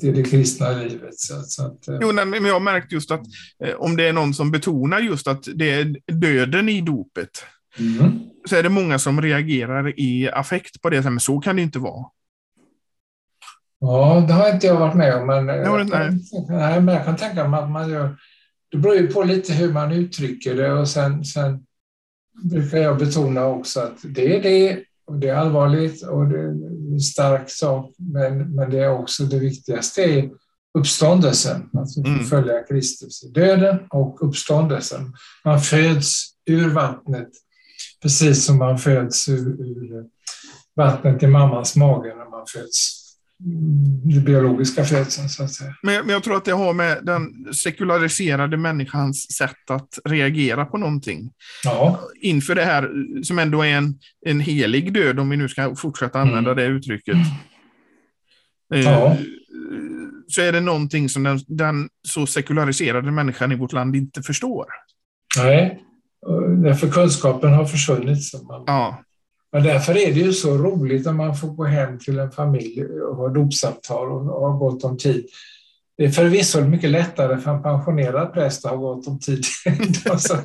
[0.00, 1.14] till det kristna livet.
[1.14, 1.98] Så, så att, eh.
[2.00, 3.22] jo, nej, men jag har märkt just att
[3.64, 7.30] eh, om det är någon som betonar just att det är döden i dopet,
[7.78, 8.20] mm.
[8.48, 11.02] så är det många som reagerar i affekt på det.
[11.02, 12.04] Men så kan det inte vara.
[13.86, 16.10] Ja, det har inte jag varit med om, men, jo, nej.
[16.48, 16.80] nej.
[16.80, 18.16] men jag kan tänka mig att man gör...
[18.70, 21.66] Det beror ju på lite hur man uttrycker det och sen, sen
[22.42, 26.48] brukar jag betona också att det är det och det är allvarligt och det är
[26.92, 30.30] en stark sak, men, men det är också det viktigaste är
[30.78, 32.24] uppståndelsen, alltså mm.
[32.24, 35.14] följa Kristus i döden och uppståndelsen.
[35.44, 37.28] Man föds ur vattnet
[38.02, 40.04] precis som man föds ur, ur
[40.76, 43.03] vattnet i mammans mage när man föds
[43.44, 45.74] den biologiska födseln, så att säga.
[45.82, 50.78] Men, men jag tror att det har med den sekulariserade människans sätt att reagera på
[50.78, 51.30] någonting.
[51.64, 52.00] Ja.
[52.20, 52.90] Inför det här
[53.22, 56.64] som ändå är en, en helig död, om vi nu ska fortsätta använda mm.
[56.64, 57.14] det uttrycket.
[57.14, 58.84] Mm.
[58.84, 59.16] Ja.
[60.28, 64.66] Så är det någonting som den, den så sekulariserade människan i vårt land inte förstår.
[65.36, 65.82] Nej,
[66.64, 68.18] därför kunskapen har försvunnit.
[68.48, 68.64] Man...
[68.66, 69.04] Ja.
[69.54, 72.84] Men därför är det ju så roligt om man får gå hem till en familj
[72.84, 75.26] och ha dopsamtal och ha gott om tid.
[75.96, 79.44] Det är förvisso mycket lättare för en pensionerad präst att ha gott om tid
[80.18, 80.38] som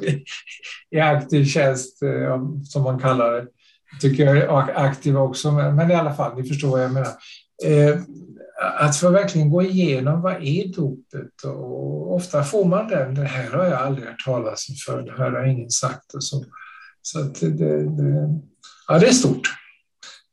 [0.91, 3.47] i aktiv tjänst, eh, som man kallar det.
[4.01, 4.37] tycker jag
[4.69, 7.11] är aktiv också, men i alla fall, ni förstår vad jag menar.
[7.65, 7.99] Eh,
[8.79, 13.51] att få verkligen gå igenom vad är dopet och ofta får man den, det här
[13.51, 16.45] har jag aldrig hört talas om för, det här har ingen sagt och så.
[17.01, 18.39] Så det, det,
[18.89, 19.47] Ja, det är stort.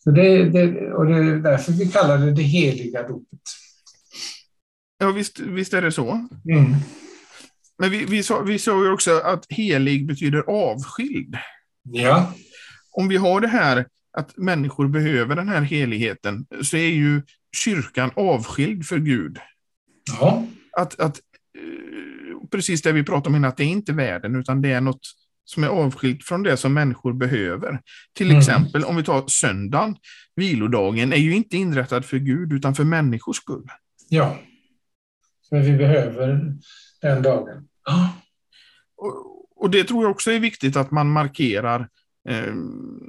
[0.05, 3.40] Så det, det, och det är därför vi kallar det det heliga dopet.
[4.99, 6.11] Ja, visst, visst är det så.
[6.51, 6.75] Mm.
[7.79, 11.37] Men vi, vi, sa, vi sa ju också att helig betyder avskild.
[11.83, 12.33] Ja.
[12.90, 13.87] Om vi har det här
[14.19, 17.23] att människor behöver den här heligheten, så är ju
[17.57, 19.38] kyrkan avskild för Gud.
[20.21, 20.47] Ja.
[20.73, 21.21] Att, att,
[21.59, 24.81] eh, precis det vi pratade om innan, att det är inte världen, utan det är
[24.81, 25.09] något
[25.47, 27.81] som är avskilt från det som människor behöver.
[28.15, 28.39] Till mm.
[28.39, 29.97] exempel om vi tar söndagen,
[30.37, 33.69] vilodagen, är ju inte inrättad för Gud utan för människors skull.
[34.09, 34.39] Ja,
[35.49, 36.55] för vi behöver
[37.03, 37.69] den dagen.
[38.97, 41.89] Och, och det tror jag också är viktigt att man markerar
[42.29, 42.55] eh,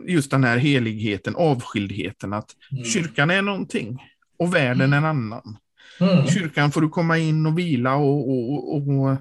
[0.07, 2.83] just den här heligheten, avskildheten, att mm.
[2.83, 3.97] kyrkan är någonting
[4.39, 5.57] och världen en annan.
[5.99, 6.27] Mm.
[6.27, 9.17] Kyrkan får du komma in och vila och, och, och, och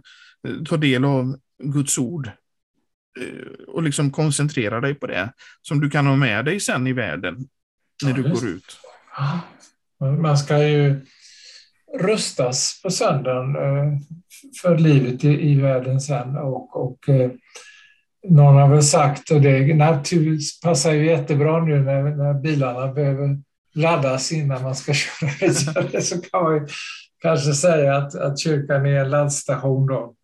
[0.68, 2.30] ta del av Guds ord.
[3.20, 6.92] Eh, och liksom koncentrera dig på det som du kan ha med dig sen i
[6.92, 7.36] världen
[8.02, 8.78] när ja, du går ut.
[10.22, 11.00] Man ska ju
[12.00, 13.98] rustas på söndagen eh,
[14.62, 17.30] för livet i, i världen sen och, och eh,
[18.28, 23.38] någon har väl sagt, och det naturligtvis passar ju jättebra nu när, när bilarna behöver
[23.74, 26.66] laddas innan man ska köra vidare, så kan man ju
[27.22, 30.14] kanske säga att, att kyrkan är en laddstation då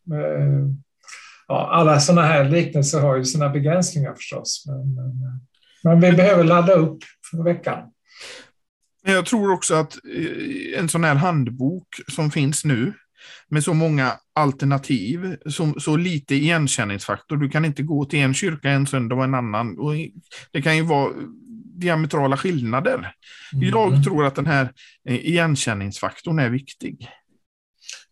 [1.52, 4.64] ja, alla sådana här liknelser har ju sina begränsningar förstås.
[4.66, 5.40] Men, men,
[5.84, 6.98] men vi behöver ladda upp
[7.30, 7.78] för veckan.
[9.04, 12.92] Jag tror också att eh, en sån här handbok som finns nu
[13.48, 17.36] med så många alternativ, så, så lite igenkänningsfaktor.
[17.36, 19.78] Du kan inte gå till en kyrka en söndag och en annan.
[19.78, 19.92] Och
[20.52, 21.12] det kan ju vara
[21.74, 23.14] diametrala skillnader.
[23.52, 23.68] Mm.
[23.68, 24.72] Jag tror att den här
[25.08, 27.08] eh, igenkänningsfaktorn är viktig.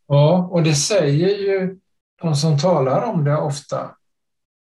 [0.08, 1.76] Ja, och det säger ju
[2.20, 3.90] de som talar om det ofta,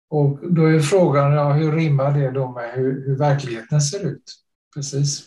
[0.10, 4.24] Och då är frågan, ja, hur rimmar det då med hur, hur verkligheten ser ut?
[4.76, 5.24] Precis.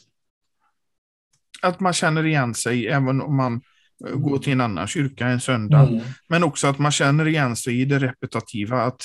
[1.62, 3.60] Att man känner igen sig även om man
[4.08, 5.88] eh, går till en annan kyrka en söndag.
[5.88, 6.04] Mm.
[6.28, 8.82] Men också att man känner igen sig i det repetitiva.
[8.82, 9.02] Att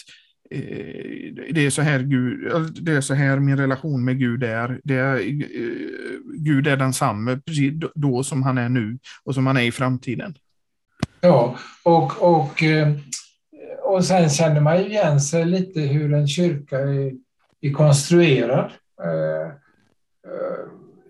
[0.52, 0.62] eh,
[1.54, 2.52] det, är så här Gud,
[2.84, 4.82] det är så här min relation med Gud är.
[4.84, 5.38] Det är eh,
[6.38, 10.36] Gud är densamme precis då som han är nu och som han är i framtiden.
[11.22, 12.94] Ja, och, och, eh,
[13.84, 17.12] och sen känner man ju igen sig lite hur en kyrka är,
[17.62, 18.72] är konstruerad.
[19.04, 19.48] Eh,
[20.32, 20.68] eh,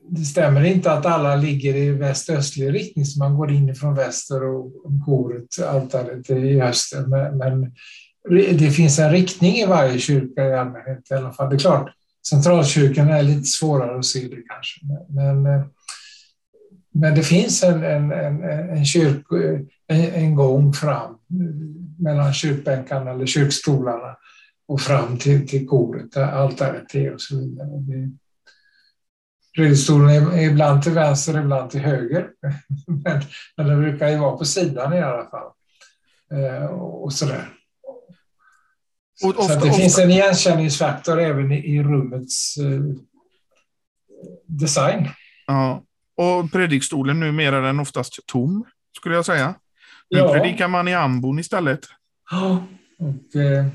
[0.10, 4.44] det stämmer inte att alla ligger i väst-östlig riktning, så man går in från väster
[4.44, 4.72] och
[5.06, 7.02] koret, altaret i öster.
[7.02, 7.72] Men, men,
[8.58, 11.50] det finns en riktning i varje kyrka i allmänhet i alla fall.
[11.50, 11.92] Det är klart,
[12.30, 14.80] centralkyrkan är lite svårare att se det kanske.
[15.10, 15.44] Men,
[17.00, 19.26] men det finns en, en, en, en, kyrk,
[19.88, 21.18] en, en gång fram
[22.00, 24.18] mellan kyrkbänkarna eller kyrkstolarna
[24.68, 27.70] och fram till, till koret, där altaret är och så vidare.
[29.56, 32.30] Predikstolen är ibland till vänster, ibland till höger.
[32.88, 33.22] Men,
[33.58, 35.52] men den brukar ju vara på sidan i alla fall.
[36.32, 37.54] Eh, och sådär.
[39.24, 39.82] Och ofta, så det ofta.
[39.82, 42.82] finns en igenkänningsfaktor även i, i rummets eh,
[44.46, 45.08] design.
[45.48, 45.84] Ja,
[46.18, 48.66] och predikstolen numera är den oftast tom,
[48.98, 49.56] skulle jag säga.
[50.10, 50.34] Nu ja.
[50.34, 51.80] predikar man i ambon istället.
[52.32, 52.64] Ja,
[53.00, 53.66] och, eh,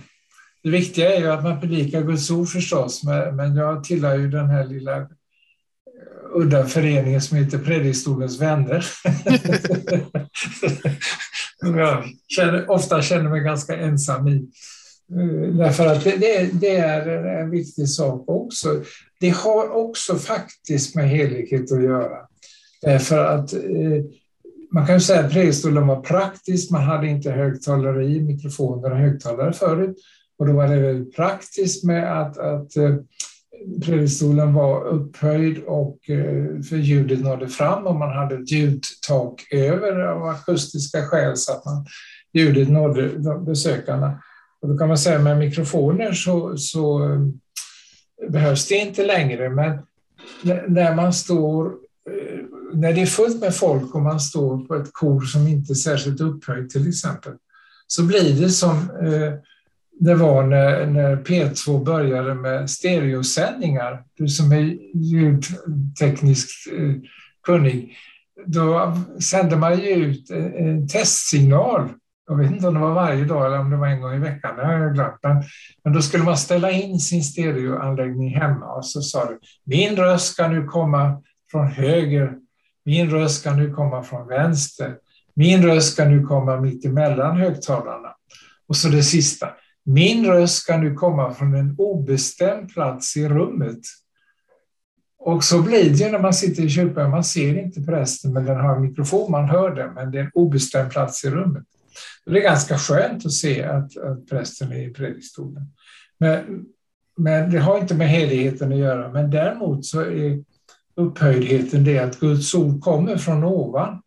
[0.62, 4.30] det viktiga är ju att man predikar Guds ord förstås, men, men jag tillhör ju
[4.30, 5.06] den här lilla eh,
[6.34, 8.86] udda föreningen som heter Predikstolens vänner.
[11.76, 14.34] jag känner, ofta känner mig ganska ensam i.
[15.12, 17.06] Eh, därför att det, det, det, är
[17.40, 18.82] en viktig sak också.
[19.20, 22.31] Det har också faktiskt med helighet att göra.
[22.86, 24.04] Eh, Därför att eh,
[24.72, 28.96] man kan ju säga att predikstolen var praktisk, man hade inte högtalare i, mikrofoner och
[28.96, 29.96] högtalare förut.
[30.38, 32.96] Och då var det väldigt praktiskt med att, att eh,
[33.84, 35.98] predikstolen var upphöjd och
[36.68, 41.64] för ljudet nådde fram och man hade ett ljudtak över av akustiska skäl så att
[41.64, 41.86] man,
[42.32, 43.10] ljudet nådde
[43.46, 44.22] besökarna.
[44.62, 47.00] Och då kan man säga med mikrofoner så, så
[48.28, 49.78] behövs det inte längre, men
[50.68, 51.72] när man står
[52.72, 55.74] när det är fullt med folk och man står på ett kor som inte är
[55.74, 57.32] särskilt upphöjt till exempel,
[57.86, 59.32] så blir det som eh,
[60.00, 64.04] det var när, när P2 började med stereosändningar.
[64.14, 66.94] Du som är ljudtekniskt eh,
[67.46, 67.96] kunnig,
[68.46, 71.88] då sände man ju ut en testsignal
[72.32, 74.18] jag vet inte om det var varje dag eller om det var en gång i
[74.18, 75.18] veckan, det har jag glömt.
[75.22, 75.42] Men,
[75.84, 80.32] men då skulle man ställa in sin stereoanläggning hemma och så sa du, min röst
[80.32, 82.32] ska nu komma från höger,
[82.84, 84.96] min röst ska nu komma från vänster,
[85.34, 88.14] min röst ska nu komma mitt emellan högtalarna.
[88.66, 89.48] Och så det sista,
[89.84, 93.80] min röst ska nu komma från en obestämd plats i rummet.
[95.18, 98.56] Och så blir det när man sitter i kyrkan, man ser inte prästen, men den
[98.56, 101.64] har en mikrofon, man hör den, men det är en obestämd plats i rummet.
[102.26, 105.66] Det är ganska skönt att se att, att prästen är i predikstolen.
[106.18, 106.64] Men,
[107.16, 109.12] men det har inte med heligheten att göra.
[109.12, 110.44] Men däremot så är
[110.96, 114.02] upphöjdheten det att Guds ord kommer från ovan.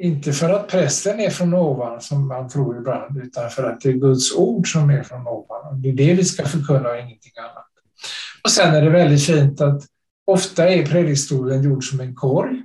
[0.00, 3.88] Inte för att prästen är från ovan som man tror ibland, utan för att det
[3.88, 5.82] är Guds ord som är från ovan.
[5.82, 7.66] Det är det vi ska förkunna och ingenting annat.
[8.44, 9.82] Och sen är det väldigt fint att
[10.26, 12.62] ofta är predikstolen gjord som en korg.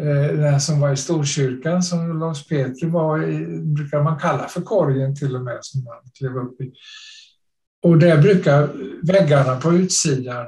[0.00, 4.60] Eh, den som var i Storkyrkan, som Lars Petri var i, brukar man kalla för
[4.60, 6.72] korgen till och med, som man klev upp i.
[7.82, 8.68] Och där brukar
[9.02, 10.46] väggarna på utsidan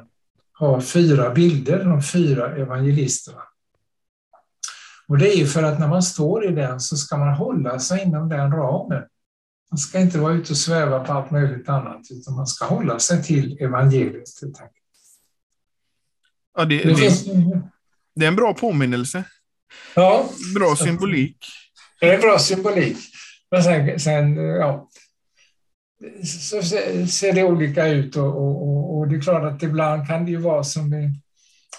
[0.67, 3.43] ha fyra bilder, de fyra evangelisterna.
[5.09, 7.79] Och det är ju för att när man står i den så ska man hålla
[7.79, 9.03] sig inom den ramen.
[9.71, 12.99] Man ska inte vara ute och sväva på allt möjligt annat, utan man ska hålla
[12.99, 14.29] sig till evangeliet.
[16.57, 17.63] Ja, det, det, det,
[18.15, 19.25] det är en bra påminnelse.
[19.97, 20.29] Ja.
[20.55, 21.47] Bra symbolik.
[22.01, 22.99] Det är bra symbolik.
[23.51, 24.89] Men sen, sen ja,
[26.25, 26.63] så
[27.07, 30.37] ser det olika ut och, och, och, det är klart att ibland kan det ju
[30.37, 31.21] vara som i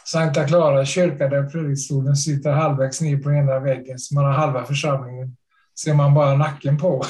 [0.05, 4.65] Sankta Clara kyrka där predikstolen sitter halvvägs ner på ena väggen så man har halva
[4.65, 5.35] församlingen
[5.79, 7.05] ser man bara nacken på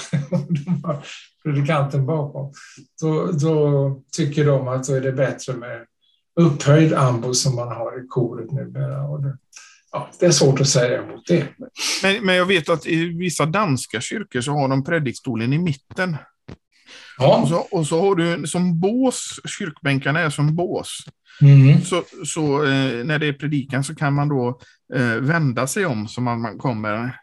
[1.43, 2.53] predikanten bakom.
[3.01, 5.85] Då, då tycker de att då är det bättre med
[6.39, 9.03] upphöjd ambo som man har i koret numera.
[9.03, 9.37] Och det,
[9.91, 11.47] ja, det är svårt att säga emot det.
[12.03, 16.17] Men, men jag vet att i vissa danska kyrkor så har de predikstolen i mitten.
[17.17, 17.41] Ja.
[17.41, 20.97] Och, så, och så har du som bås, kyrkbänkarna är som bås.
[21.41, 21.81] Mm.
[21.81, 24.59] Så, så eh, när det är predikan så kan man då
[24.95, 27.19] eh, vända sig om så man, man kommer,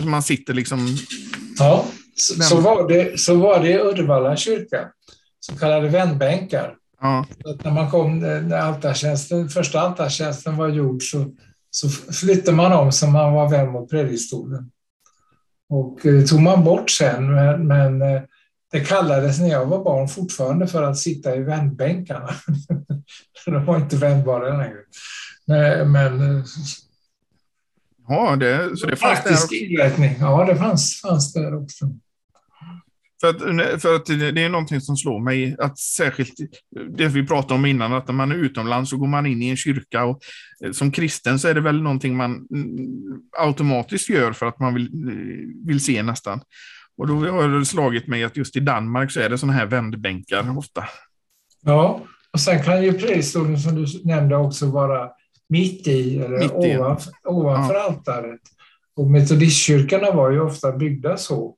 [0.00, 0.96] så man sitter liksom
[1.58, 1.84] ja.
[2.16, 4.88] Så, så, var det, så var det i Uddevalla kyrka,
[5.40, 6.74] så kallade vändbänkar.
[7.00, 7.26] Ja.
[7.64, 11.32] När man kom, när altartjänsten, första altartjänsten var gjord så,
[11.70, 14.70] så flyttade man om så man var vänd mot predikstolen.
[15.68, 18.22] Och eh, tog man bort sen, men, men eh,
[18.78, 22.30] det kallades när jag var barn fortfarande för att sitta i vändbänkarna.
[23.46, 24.78] De var inte vändbara längre.
[25.46, 26.44] Men, men
[28.08, 31.90] Ja, det, så det fanns Praktisk inrättning, ja det fanns, fanns där också.
[33.20, 36.34] För att, för att det är någonting som slår mig, att särskilt
[36.96, 39.48] det vi pratade om innan, att när man är utomlands så går man in i
[39.48, 40.20] en kyrka och
[40.64, 44.74] eh, som kristen så är det väl någonting man mm, automatiskt gör för att man
[44.74, 46.40] vill, eh, vill se nästan.
[46.98, 49.66] Och då har det slagit mig att just i Danmark så är det sådana här
[49.66, 50.84] vändbänkar ofta.
[51.62, 52.00] Ja,
[52.32, 55.10] och sen kan ju predikstolen som du nämnde också vara
[55.48, 56.76] mitt i eller mitt i.
[56.76, 57.82] ovanför, ovanför ja.
[57.82, 58.40] altaret.
[58.96, 61.56] Och metodistkyrkorna var ju ofta byggda så.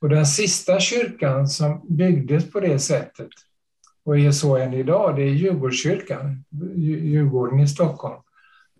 [0.00, 3.28] Och den sista kyrkan som byggdes på det sättet
[4.04, 6.44] och är så än idag, det är Djurgårdskyrkan,
[6.76, 8.20] Djurgården i Stockholm.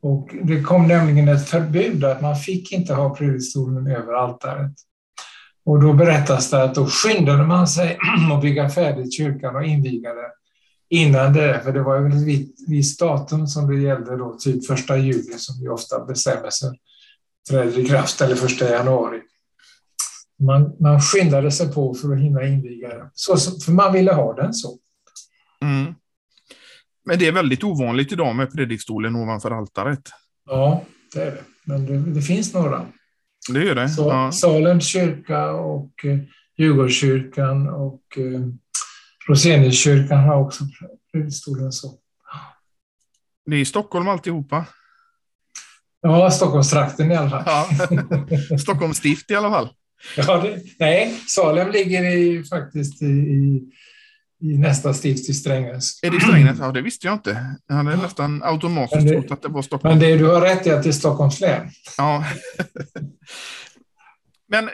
[0.00, 4.72] Och det kom nämligen ett förbud att man fick inte ha predikstolen över altaret.
[5.64, 7.98] Och då berättas det att då skyndade man sig
[8.32, 10.30] att bygga färdigt kyrkan och inviga den
[10.88, 14.96] innan det, för det var ju ett visst datum som det gällde då, typ första
[14.96, 16.70] juli som vi ofta bestämmer sig
[17.50, 19.20] träder i kraft, eller första januari.
[20.38, 24.34] Man, man skyndade sig på för att hinna inviga den, så, för man ville ha
[24.34, 24.78] den så.
[25.62, 25.94] Mm.
[27.04, 30.10] Men det är väldigt ovanligt idag med predikstolen ovanför altaret.
[30.46, 30.84] Ja,
[31.14, 31.44] det är det.
[31.64, 32.86] Men det, det finns några.
[33.48, 33.88] Det gör det.
[33.88, 34.32] Så, ja.
[34.32, 36.18] Salens kyrka och eh,
[36.58, 38.40] Djurgårdskyrkan och eh,
[39.28, 40.64] Roseniuskyrkan har också
[41.12, 41.98] predikstolen så.
[43.46, 44.66] Det är i Stockholm alltihopa?
[46.00, 47.44] Ja, Stockholmstrakten i alla fall.
[47.90, 48.58] Ja.
[48.58, 49.68] Stockholms stift i alla fall.
[50.16, 53.62] Ja, det, nej, Salem ligger i, faktiskt i, i,
[54.44, 56.02] i nästa stift i Strängnäs.
[56.02, 56.56] Är det Strängnäs?
[56.60, 57.56] Ja, det visste jag inte.
[57.66, 59.98] Jag hade nästan automatiskt trott att det var Stockholm.
[59.98, 61.70] Men det, du har rätt i att det är Stockholms län.
[61.96, 62.24] Ja.
[64.48, 64.70] Men eh,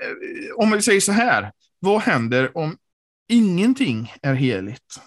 [0.57, 2.77] om vi säger så här, vad händer om
[3.29, 5.01] ingenting är heligt?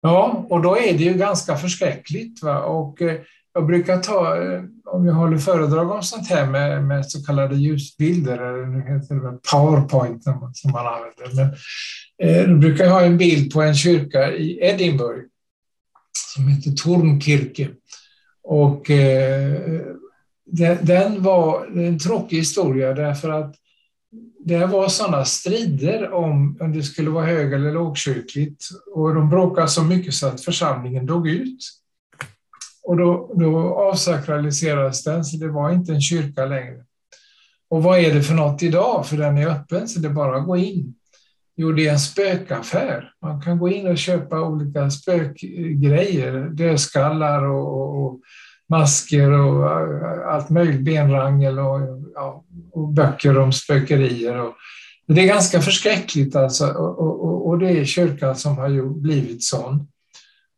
[0.00, 2.42] Ja, och då är det ju ganska förskräckligt.
[2.42, 2.60] Va?
[2.60, 3.20] Och eh,
[3.54, 7.56] jag brukar ta, eh, om jag håller föredrag om sånt här med, med så kallade
[7.56, 11.56] ljusbilder, eller nu heter det powerpoint som man använder, men
[12.22, 15.24] Eh, de brukar ha en bild på en kyrka i Edinburgh
[16.34, 17.68] som heter Tornkirke.
[18.42, 19.80] Och eh,
[20.80, 23.54] den var en tråkig historia därför att
[24.38, 29.68] det var sådana strider om, om det skulle vara hög eller lågkyrkligt och de bråkade
[29.68, 31.58] så mycket så att församlingen dog ut.
[32.82, 36.84] Och då, då avsakraliserades den, så det var inte en kyrka längre.
[37.68, 39.06] Och vad är det för något idag?
[39.06, 40.94] För den är öppen, så det är bara att gå in.
[41.58, 43.12] Jo, det är en spökaffär.
[43.22, 48.20] Man kan gå in och köpa olika spökgrejer, dödskallar och, och,
[48.68, 49.70] masker och
[50.32, 51.80] allt möjligt, benrangel och,
[52.14, 54.40] ja, och böcker om spökerier.
[54.40, 54.54] Och,
[55.06, 59.88] det är ganska förskräckligt alltså, och, och, och, det är kyrkan som har blivit sån.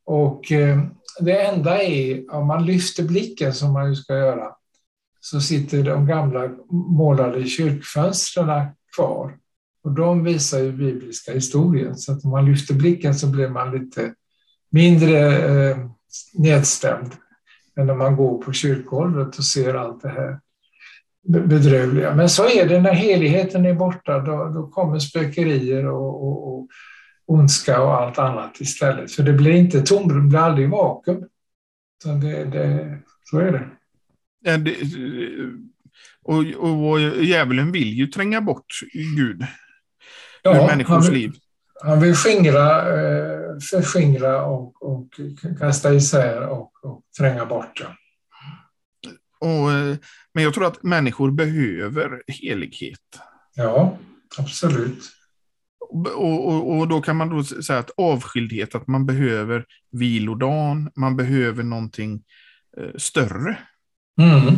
[0.05, 0.79] Och eh,
[1.21, 4.53] det enda är, om man lyfter blicken som man ju ska göra,
[5.21, 9.37] så sitter de gamla målade kyrkfönstren kvar.
[9.89, 13.71] Och de visar ju bibliska historien, så att om man lyfter blicken så blir man
[13.71, 14.15] lite
[14.71, 15.77] mindre eh,
[16.35, 17.13] nedstämd
[17.77, 20.41] än när man går på kyrkgolvet och ser allt det här
[21.29, 22.15] bedrövliga.
[22.15, 26.69] Men så är det när heligheten är borta, då, då kommer spökerier och, och, och
[27.27, 29.13] ondska och allt annat istället.
[29.13, 31.25] För det blir inte tomrum, det blir aldrig vakuum.
[32.03, 33.69] Så, det, det, så är det.
[36.23, 38.81] Och, och, och djävulen vill ju tränga bort
[39.17, 39.45] Gud
[40.43, 41.33] ja, människors han, liv.
[41.85, 45.09] Han vill skingra, eh, förskingra och, och
[45.59, 47.81] kasta isär och, och tränga bort.
[47.81, 47.95] Ja.
[49.41, 49.97] Och, eh,
[50.35, 53.21] men jag tror att människor behöver helighet.
[53.55, 53.99] Ja,
[54.39, 55.03] absolut.
[55.91, 61.17] Och, och, och, då kan man då säga att avskildhet, att man behöver vilodagen, man
[61.17, 62.23] behöver någonting
[62.79, 63.59] eh, större.
[64.21, 64.55] Mm.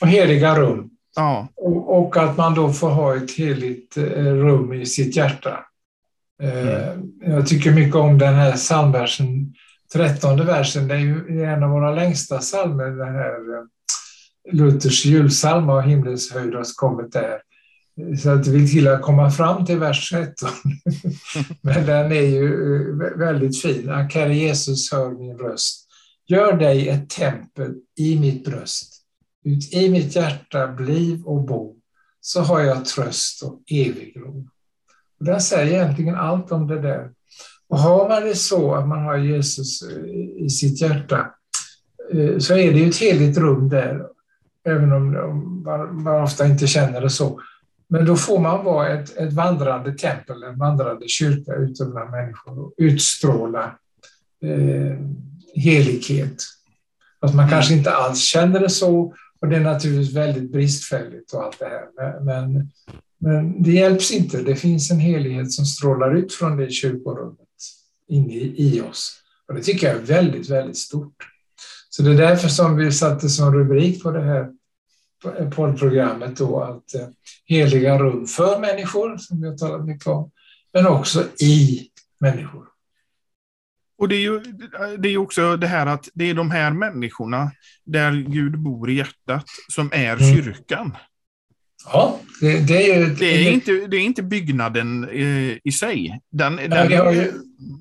[0.00, 0.90] Och heliga rum.
[1.18, 1.48] Ja.
[1.56, 5.58] Och, och, att man då får ha ett heligt eh, rum i sitt hjärta.
[6.42, 7.12] Eh, mm.
[7.20, 9.54] Jag tycker mycket om den här psalmversen,
[9.92, 10.88] trettonde versen.
[10.88, 13.64] Det är ju en av våra längsta psalmer, den här eh,
[14.52, 17.38] Luthers julpsalm och himlens höjd har kommit där.
[18.22, 20.50] Så att det vill till att komma fram till vers 13.
[21.62, 22.48] Men den är ju
[23.18, 24.08] väldigt fin.
[24.10, 25.88] Kära Jesus, hör min röst.
[26.26, 28.97] Gör dig ett tempel i mitt bröst.
[29.44, 31.76] Ut i mitt hjärta bliv och bo
[32.20, 34.48] så har jag tröst och evig ro.
[35.18, 37.10] Och den säger egentligen allt om det där.
[37.68, 39.82] Och har man det så att man har Jesus
[40.36, 41.34] i sitt hjärta
[42.12, 44.06] eh, så är det ju ett heligt rum där,
[44.64, 45.62] även om
[45.92, 47.40] man ofta inte känner det så.
[47.88, 52.58] Men då får man vara ett, ett vandrande tempel, en vandrande kyrka ute bland människor
[52.58, 53.64] och utstråla
[54.42, 54.98] eh,
[55.54, 56.42] helighet.
[57.20, 61.42] Att man kanske inte alls känner det så och det är naturligtvis väldigt bristfälligt och
[61.42, 62.20] allt det här.
[62.20, 62.70] Men,
[63.18, 64.42] men det hjälps inte.
[64.42, 67.38] Det finns en helighet som strålar ut från det kyrkorummet
[68.08, 69.20] inne i oss.
[69.48, 71.16] Och det tycker jag är väldigt, väldigt stort.
[71.90, 74.50] Så det är därför som vi satte som rubrik på det här
[75.50, 77.08] poddprogrammet då att eh,
[77.44, 80.30] heliga rum för människor, som vi har talat mycket om,
[80.72, 81.88] men också i
[82.20, 82.64] människor.
[83.98, 84.40] Och det är ju
[84.98, 87.50] det är också det här att det är de här människorna
[87.84, 90.34] där Gud bor i hjärtat som är mm.
[90.34, 90.96] kyrkan.
[91.92, 93.14] Ja, det, det är ju...
[93.14, 96.20] Det är, inte, det är inte byggnaden eh, i sig.
[96.30, 97.32] Den, Nej, den, ju,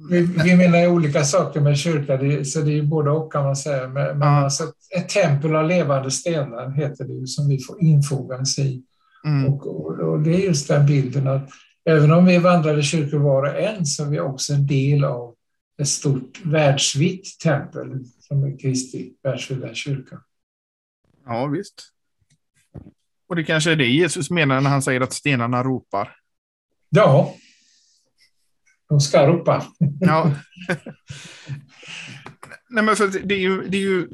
[0.10, 3.56] vi, vi menar olika saker med kyrka, det, så det är både och kan man
[3.56, 3.88] säga.
[3.88, 4.26] Men, ja.
[4.26, 4.64] alltså,
[4.98, 8.84] ett tempel av levande stenar heter det ju, som vi får infogas i.
[9.26, 9.54] Mm.
[9.54, 11.50] Och, och, och, det är just den bilden att
[11.90, 15.04] även om vi vandrar i kyrkor var och en så är vi också en del
[15.04, 15.34] av
[15.82, 20.22] ett stort världsvitt tempel som är Kristi världsvida kyrka.
[21.26, 21.94] Ja, visst.
[23.28, 26.16] Och det kanske är det Jesus menar när han säger att stenarna ropar.
[26.90, 27.36] Ja,
[28.90, 29.66] de ska ropa.
[30.00, 30.32] ja.
[32.70, 34.08] Nej, men för det är, ju, det är ju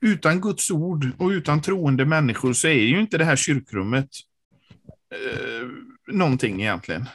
[0.00, 4.08] utan Guds ord och utan troende människor så är ju inte det här kyrkrummet
[5.14, 5.68] eh,
[6.14, 7.06] någonting egentligen.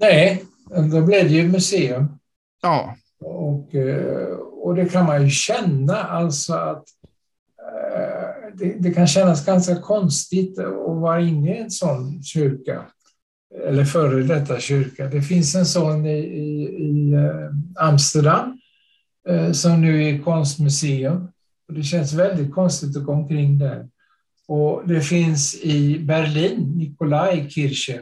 [0.00, 0.44] Nej,
[0.92, 2.18] då blev det ju museum.
[2.66, 2.96] Ja.
[3.20, 6.84] Och, eh, och det kan man ju känna, alltså att
[7.58, 12.84] eh, det, det, kan kännas ganska konstigt att vara inne i en sån kyrka,
[13.68, 15.06] eller före detta kyrka.
[15.06, 18.60] Det finns en sån i, i, i eh, Amsterdam
[19.52, 21.28] som nu är konstmuseum.
[21.68, 23.88] Och det känns väldigt konstigt att gå omkring där.
[24.48, 28.00] Och det finns i Berlin, Nikolai Kirche,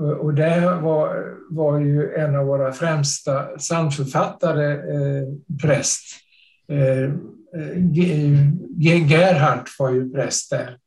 [0.00, 5.28] Eh, och där var, var ju en av våra främsta psalmförfattare, eh,
[5.62, 6.02] präst.
[6.68, 7.82] Eh, eh
[8.78, 10.78] Gerhardt var ju präst där.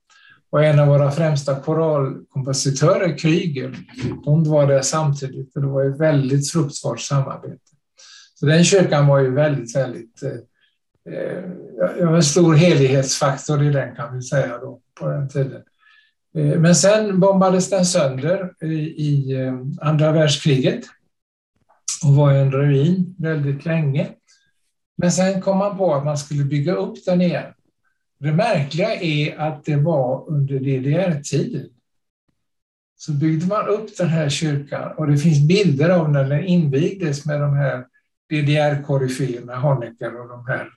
[0.50, 3.76] Och en av våra främsta koralkompositörer, Krüger,
[4.26, 7.60] de var där samtidigt och det var ett väldigt fruktbart samarbete.
[8.40, 11.44] Så den kyrkan var ju väldigt, väldigt eh, eh
[12.00, 15.62] en stor helighetsfaktor i den kan vi säga då på den tiden.
[16.36, 18.66] Eh, men sen bombades den sönder
[18.98, 20.86] i eh, andra världskriget
[22.04, 24.10] och var en ruin väldigt länge.
[24.98, 27.54] Men sen kom man på att man skulle bygga upp den igen.
[28.20, 31.70] Det märkliga är att det var under DDR-tiden.
[32.98, 37.26] Så byggde man upp den här kyrkan och det finns bilder av när den invigdes
[37.26, 37.86] med de här
[38.30, 40.70] DDR-koryféerna, Honecker och de här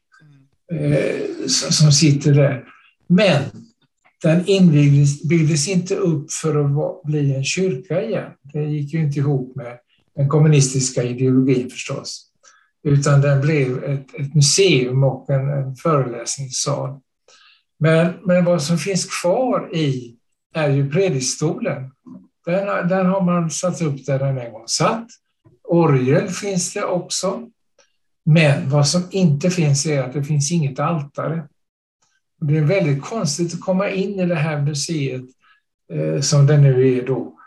[0.72, 2.64] eh, som sitter där.
[3.06, 3.42] Men
[4.22, 8.32] den invigdes, byggdes inte upp för att bli en kyrka igen.
[8.52, 9.78] Det gick ju inte ihop med
[10.16, 12.24] den kommunistiska ideologin förstås.
[12.82, 17.00] Utan den blev ett, ett museum och en, en föreläsningssal.
[17.78, 20.16] Men, men vad som finns kvar i
[20.54, 21.90] är ju predikstolen.
[22.46, 25.06] Den, den har man satt upp där den en gång satt.
[25.64, 27.48] Orgel finns det också.
[28.24, 31.48] Men vad som inte finns är att det finns inget altare.
[32.40, 35.24] Det är väldigt konstigt att komma in i det här museet
[35.92, 37.38] eh, som det nu är då,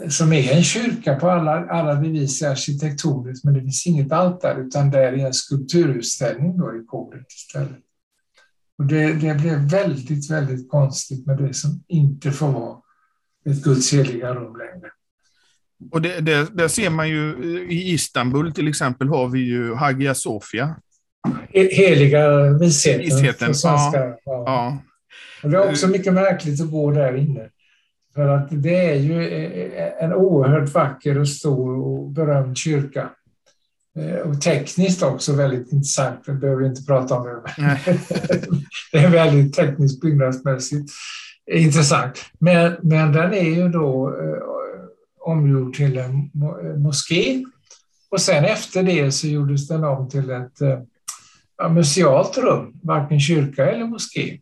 [0.00, 4.60] eh, som är en kyrka på alla, alla bevis arkitektoniskt, men det finns inget altare
[4.60, 7.82] utan där är en skulpturutställning då i koret istället.
[8.78, 12.78] Och det, det blev väldigt, väldigt konstigt med det som inte får vara
[13.44, 14.90] ett Guds heliga rum längre.
[15.90, 19.74] Och det, det, där ser man ju eh, i Istanbul till exempel har vi ju
[19.74, 20.76] Hagia Sofia
[21.52, 23.00] heliga visheten.
[23.00, 23.54] visheten.
[23.54, 24.42] Svenska, ja, ja.
[24.46, 24.78] ja.
[25.42, 27.48] Och det är också mycket märkligt att gå där inne.
[28.14, 29.22] För att det är ju
[30.00, 33.10] en oerhört vacker och stor och berömd kyrka.
[33.98, 37.42] Eh, och tekniskt också väldigt intressant, det behöver vi inte prata om nu.
[38.92, 40.90] det är väldigt tekniskt byggnadsmässigt
[41.50, 42.24] intressant.
[42.38, 44.42] Men, men den är ju då eh,
[45.20, 46.30] omgjord till en
[46.76, 47.44] moské.
[48.10, 50.78] Och sen efter det så gjordes den om till ett eh,
[51.70, 54.40] musealt rum, varken kyrka eller moské.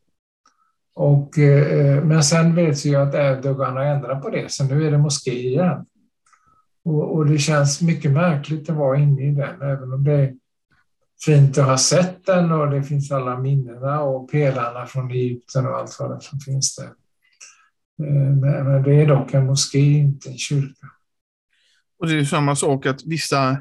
[0.95, 4.91] Och, eh, men sen vet vi att Erdogan har ändrat på det, så nu är
[4.91, 5.87] det moské igen.
[6.85, 10.35] Och, och, det känns mycket märkligt att vara inne i den, även om det är
[11.25, 15.77] fint att ha sett den och det finns alla minnena och pelarna från Egypten och
[15.77, 16.93] allt vad det som finns där.
[18.07, 20.87] Eh, men det är dock en moské, inte en kyrka.
[21.99, 23.57] Och det är samma sak att vissa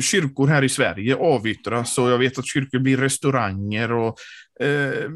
[0.00, 4.16] kyrkor här i Sverige avyttras och jag vet att kyrkor blir restauranger och
[4.60, 5.10] eh,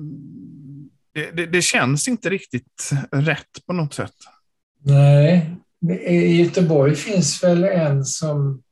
[1.14, 4.14] det, det, det, känns inte riktigt rätt på något sätt.
[4.84, 5.56] Nej,
[6.06, 8.62] i Göteborg finns väl en som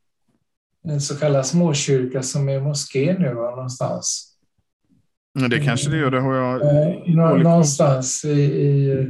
[0.84, 4.26] en så kallad småkyrka som är moské nu någonstans.
[5.50, 6.62] Det kanske det gör, det har jag...
[6.62, 9.06] Eh, någonstans i, i,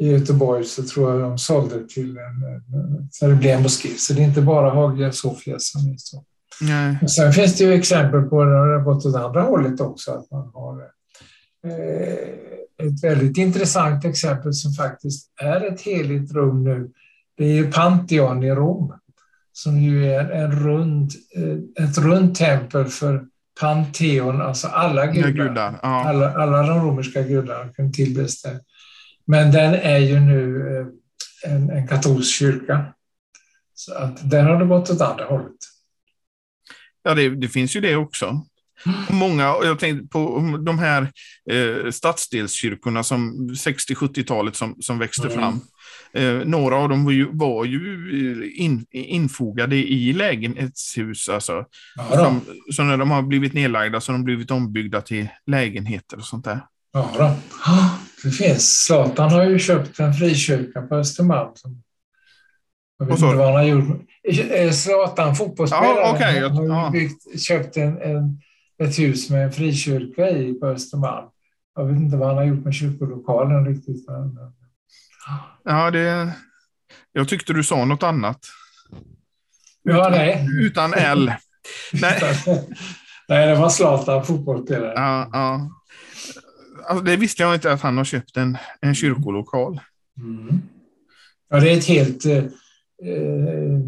[0.00, 3.88] i, Göteborg så tror jag de sålde till en, så det blev en moské.
[3.98, 6.24] Så det är inte bara Hagia Sofia som är så.
[6.60, 7.08] Nej.
[7.08, 10.30] Sen finns det ju exempel på när det har gått åt andra hållet också, att
[10.30, 10.80] man har
[11.66, 16.90] eh, ett väldigt intressant exempel som faktiskt är ett heligt rum nu.
[17.36, 18.94] Det är ju Pantheon i Rom,
[19.52, 23.24] som ju är en rund, eh, ett runt tempel för
[23.60, 25.30] Pantheon, alltså alla gudar.
[25.30, 26.04] gudar ja.
[26.08, 28.60] alla, alla de romerska gudarna kunde tillbes där.
[29.26, 32.94] Men den är ju nu eh, en, en katolsk kyrka.
[33.74, 35.56] Så att där har det gått åt andra hållet.
[37.02, 38.44] Ja, det, det finns ju det också.
[39.10, 41.12] Många, jag tänkte på de här
[41.50, 45.38] eh, stadsdelskyrkorna som 60-70-talet som, som växte mm.
[45.38, 45.60] fram.
[46.12, 51.28] Eh, några av dem var ju, var ju eh, in, infogade i lägenhetshus.
[51.28, 51.64] Alltså,
[52.12, 52.40] som,
[52.72, 56.44] så när de har blivit nedlagda så har de blivit ombyggda till lägenheter och sånt
[56.44, 56.60] där.
[56.92, 57.36] Ja, då.
[58.22, 58.84] Det finns.
[58.84, 61.50] Zlatan har ju köpt en frikyrka på Östermalm.
[62.98, 64.00] Jag vet inte vad han har gjort.
[64.74, 66.40] Zlatan, fotbollsspelaren, ja, okay.
[66.40, 68.40] har byggt, köpt en, en,
[68.82, 71.26] ett hus med en frikyrka i på Östermalm.
[71.74, 74.06] Jag vet inte vad han har gjort med kyrkolokalen riktigt.
[75.64, 76.32] Ja, det...
[77.12, 78.40] Jag tyckte du sa något annat.
[79.82, 80.46] Ja, nej.
[80.60, 81.32] Utan L.
[81.92, 82.20] nej.
[83.28, 84.92] nej, det var Zlatan, fotbollsspelare.
[84.96, 85.70] Ja, ja.
[86.86, 89.80] Alltså, det visste jag inte att han har köpt en, en kyrkolokal.
[90.20, 90.62] Mm.
[91.48, 93.80] Ja, det är ett helt eh, eh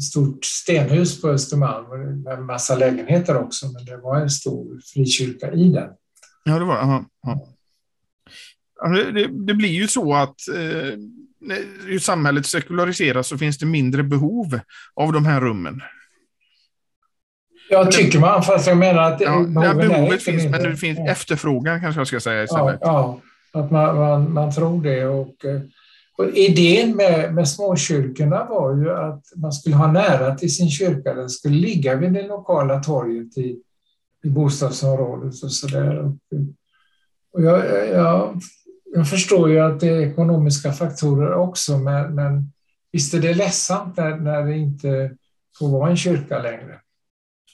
[0.00, 5.52] stort stenhus på Östermalm med en massa lägenheter också, men det var en stor frikyrka
[5.52, 5.90] i den.
[6.44, 7.46] Ja, det var aha, aha.
[9.12, 10.98] Det, det, blir ju så att eh,
[11.40, 14.60] när samhället sekulariseras så finns det mindre behov
[14.94, 15.82] av de här rummen.
[17.70, 19.44] Ja, tycker man, fast jag menar att ja,
[19.74, 20.60] behovet finns, mindre.
[20.60, 22.78] men det finns efterfrågan kanske jag ska säga istället.
[22.80, 23.20] Ja,
[23.52, 25.06] ja att man, man, man tror det.
[25.06, 25.60] Och, eh,
[26.18, 31.14] och idén med, med småkyrkorna var ju att man skulle ha nära till sin kyrka.
[31.14, 33.58] Den skulle ligga vid det lokala torget i,
[34.24, 35.98] i bostadsområdet och så där.
[35.98, 36.16] Och,
[37.32, 38.40] och jag, jag
[38.94, 42.52] jag förstår ju att det är ekonomiska faktorer också, men, men
[42.92, 45.16] visst är det ledsamt när, när det inte
[45.58, 46.80] får vara en kyrka längre.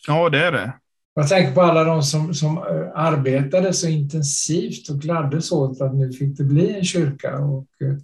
[0.06, 0.72] Ja, det är det.
[1.14, 5.94] Jag tänker på alla de som, som eh, arbetade så intensivt och gladdes åt att
[5.94, 7.38] nu fick det bli en kyrka.
[7.38, 7.96] Och eh,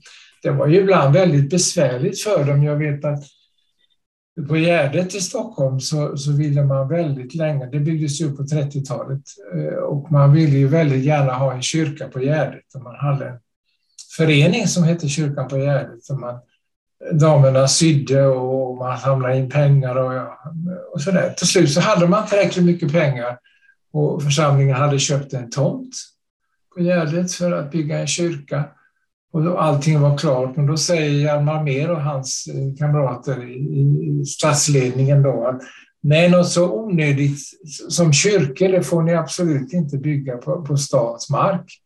[0.42, 2.62] det var ju ibland väldigt besvärligt för dem.
[2.62, 3.24] Jag vet att
[4.48, 8.42] på Gärdet i Stockholm så, så ville man väldigt länge, det byggdes ju upp på
[8.42, 9.22] 30-talet,
[9.54, 12.64] eh, och man ville ju väldigt gärna ha en kyrka på Gärdet.
[12.84, 13.38] man hade en
[14.16, 16.10] förening som hette Kyrkan på Gärdet.
[16.10, 16.40] Och man,
[17.12, 20.22] damerna sydde och man samlade in pengar och,
[20.92, 21.34] och sådär.
[21.36, 23.38] Till slut så hade man tillräckligt mycket pengar
[23.92, 25.94] och församlingen hade köpt en tomt
[26.74, 28.64] på Gärdet för att bygga en kyrka.
[29.32, 34.24] Och då allting var klart, men då säger Hjalmar Mer och hans eh, kamrater i
[34.24, 35.60] statsledningen då att
[36.02, 37.38] nej, något så onödigt
[37.88, 41.78] som kyrkor, det får ni absolut inte bygga på, på stadsmark.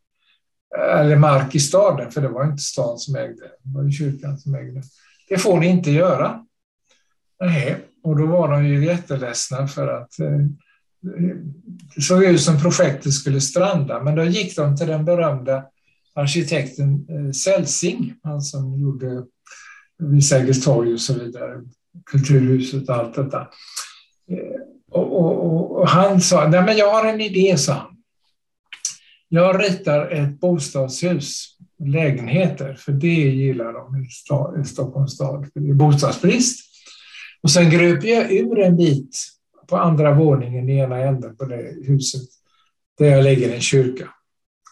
[0.95, 4.39] Eller mark i staden, för det var inte staden som ägde, det var ju kyrkan
[4.39, 4.73] som ägde.
[4.73, 4.83] Det
[5.29, 6.47] det får ni inte göra.
[7.41, 10.39] Nej, och då var de ju jätteledsna för att eh,
[11.95, 15.65] det såg ut som projektet skulle stranda, men då gick de till den berömda
[16.15, 19.23] arkitekten eh, Celsing, han som gjorde eh,
[19.99, 21.63] vid Sergels torg och så vidare,
[22.07, 23.49] Kulturhuset och allt detta.
[24.91, 27.97] Och, och, och, han sa, nej men jag har en idé, sa han.
[29.29, 35.61] Jag ritar ett bostadshus, lägenheter, för det gillar de i, stad, i Stockholms stad, för
[35.61, 36.61] det är bostadsbrist.
[37.43, 39.17] Och sen gröp jag ur en bit
[39.69, 42.29] på andra våningen i ena änden på det huset,
[42.99, 44.09] där jag lägger en kyrka.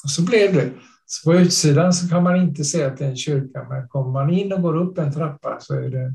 [0.04, 0.70] Och så blev det.
[1.06, 4.10] Så på utsidan så kan man inte se att det är en kyrka, men kommer
[4.10, 6.14] man in och går upp en trappa så är det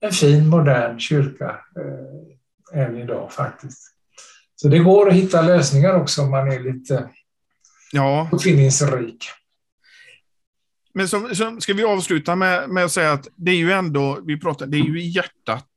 [0.00, 3.80] en fin modern kyrka eh, än idag faktiskt.
[4.56, 7.10] Så det går att hitta lösningar också om man är lite
[7.92, 8.28] ja.
[8.32, 9.24] uppfinningsrik.
[10.94, 14.18] Men så, så ska vi avsluta med, med att säga att det är ju ändå,
[14.24, 15.68] vi pratar, det är ju i hjärtat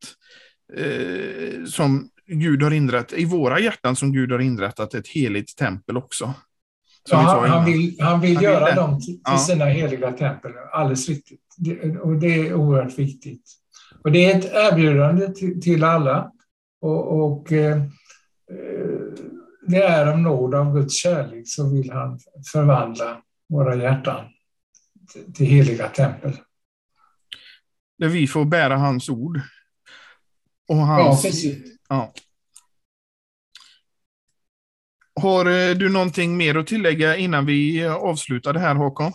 [0.74, 5.98] eh, som Gud har inrättat, i våra hjärtan som Gud har inrättat ett heligt tempel
[5.98, 6.34] också.
[7.10, 9.38] Ja, han, han, vill, han vill han göra vill dem till, ja.
[9.38, 10.52] sina heliga tempel.
[10.72, 11.42] Alldeles riktigt.
[11.58, 13.44] Det, och det är oerhört viktigt.
[14.04, 16.32] Och det är ett erbjudande till, till alla.
[16.82, 17.84] Och, och eh,
[19.68, 22.20] det är om nåd av Guds kärlek så vill han
[22.52, 23.18] förvandla
[23.50, 24.26] våra hjärtan
[25.34, 26.38] till heliga tempel.
[27.98, 29.42] Där vi får bära hans ord.
[30.68, 31.58] Och hans, ja, precis.
[31.90, 32.14] Ja.
[35.22, 39.12] Har eh, du någonting mer att tillägga innan vi eh, avslutar det här, Håkon?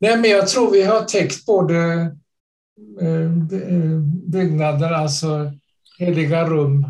[0.00, 1.76] Nej, men jag tror vi har täckt både
[3.00, 3.30] eh,
[4.26, 5.52] byggnader, alltså
[5.98, 6.86] heliga rum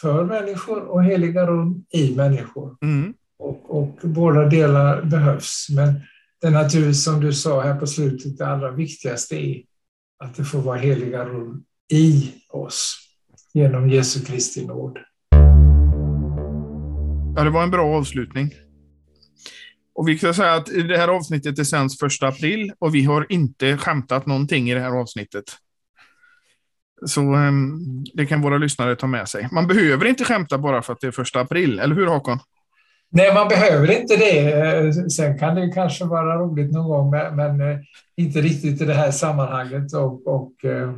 [0.00, 2.76] för människor och heliga rum i människor.
[2.82, 3.14] Mm.
[3.38, 5.66] Och, och båda delar behövs.
[5.70, 6.00] Men
[6.44, 9.62] det är naturligtvis, som du sa här på slutet, det allra viktigaste är
[10.18, 12.96] att det får vara heliga rum i oss
[13.54, 14.98] genom Jesu Kristi nåd.
[17.36, 18.50] Ja, det var en bra avslutning.
[19.94, 23.26] Och vi kan säga att det här avsnittet är sänds 1 april och vi har
[23.28, 25.44] inte skämtat någonting i det här avsnittet.
[27.06, 29.48] Så um, det kan våra lyssnare ta med sig.
[29.52, 32.38] Man behöver inte skämta bara för att det är 1 april, eller hur Håkon?
[33.14, 35.10] Nej, man behöver inte det.
[35.10, 37.78] Sen kan det kanske vara roligt någon gång, men eh,
[38.16, 39.94] inte riktigt i det här sammanhanget.
[39.94, 40.92] Och, och uh,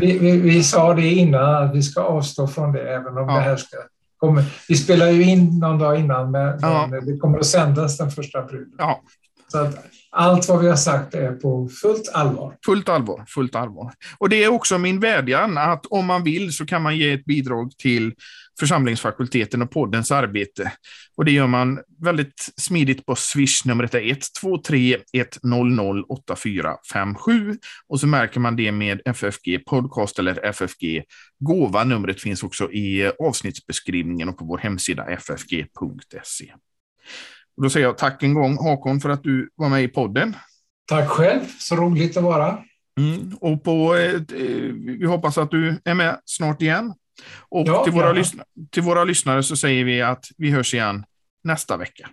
[0.00, 3.34] vi, vi, vi, sa det innan att vi ska avstå från det, även om ja.
[3.34, 3.76] det här ska
[4.16, 4.44] komma.
[4.68, 6.90] Vi spelar ju in någon dag innan, men, ja.
[7.06, 8.66] det kommer att sändas den första april.
[8.78, 9.02] Ja.
[9.48, 12.56] Så att allt vad vi har sagt är på fullt allvar.
[12.66, 13.92] Fullt allvar, fullt allvar.
[14.18, 17.24] Och det är också min vädjan att om man vill så kan man ge ett
[17.24, 18.14] bidrag till
[18.60, 20.72] församlingsfakulteten och poddens arbete.
[21.16, 23.64] Och det gör man väldigt smidigt på Swish.
[23.64, 24.98] Numret är 123
[25.42, 27.58] 100 8457.
[27.88, 31.02] Och så märker man det med FFG Podcast eller FFG
[31.38, 31.84] Gåva.
[31.84, 36.52] Numret finns också i avsnittsbeskrivningen och på vår hemsida ffg.se.
[37.56, 40.36] Och då säger jag tack en gång Hakon för att du var med i podden.
[40.86, 42.58] Tack själv, så roligt att vara.
[43.00, 43.36] Mm.
[43.40, 44.20] Och på, eh,
[44.98, 46.94] vi hoppas att du är med snart igen.
[47.48, 48.24] Och ja, till, våra
[48.70, 51.04] till våra lyssnare så säger vi att vi hörs igen
[51.44, 52.08] nästa vecka.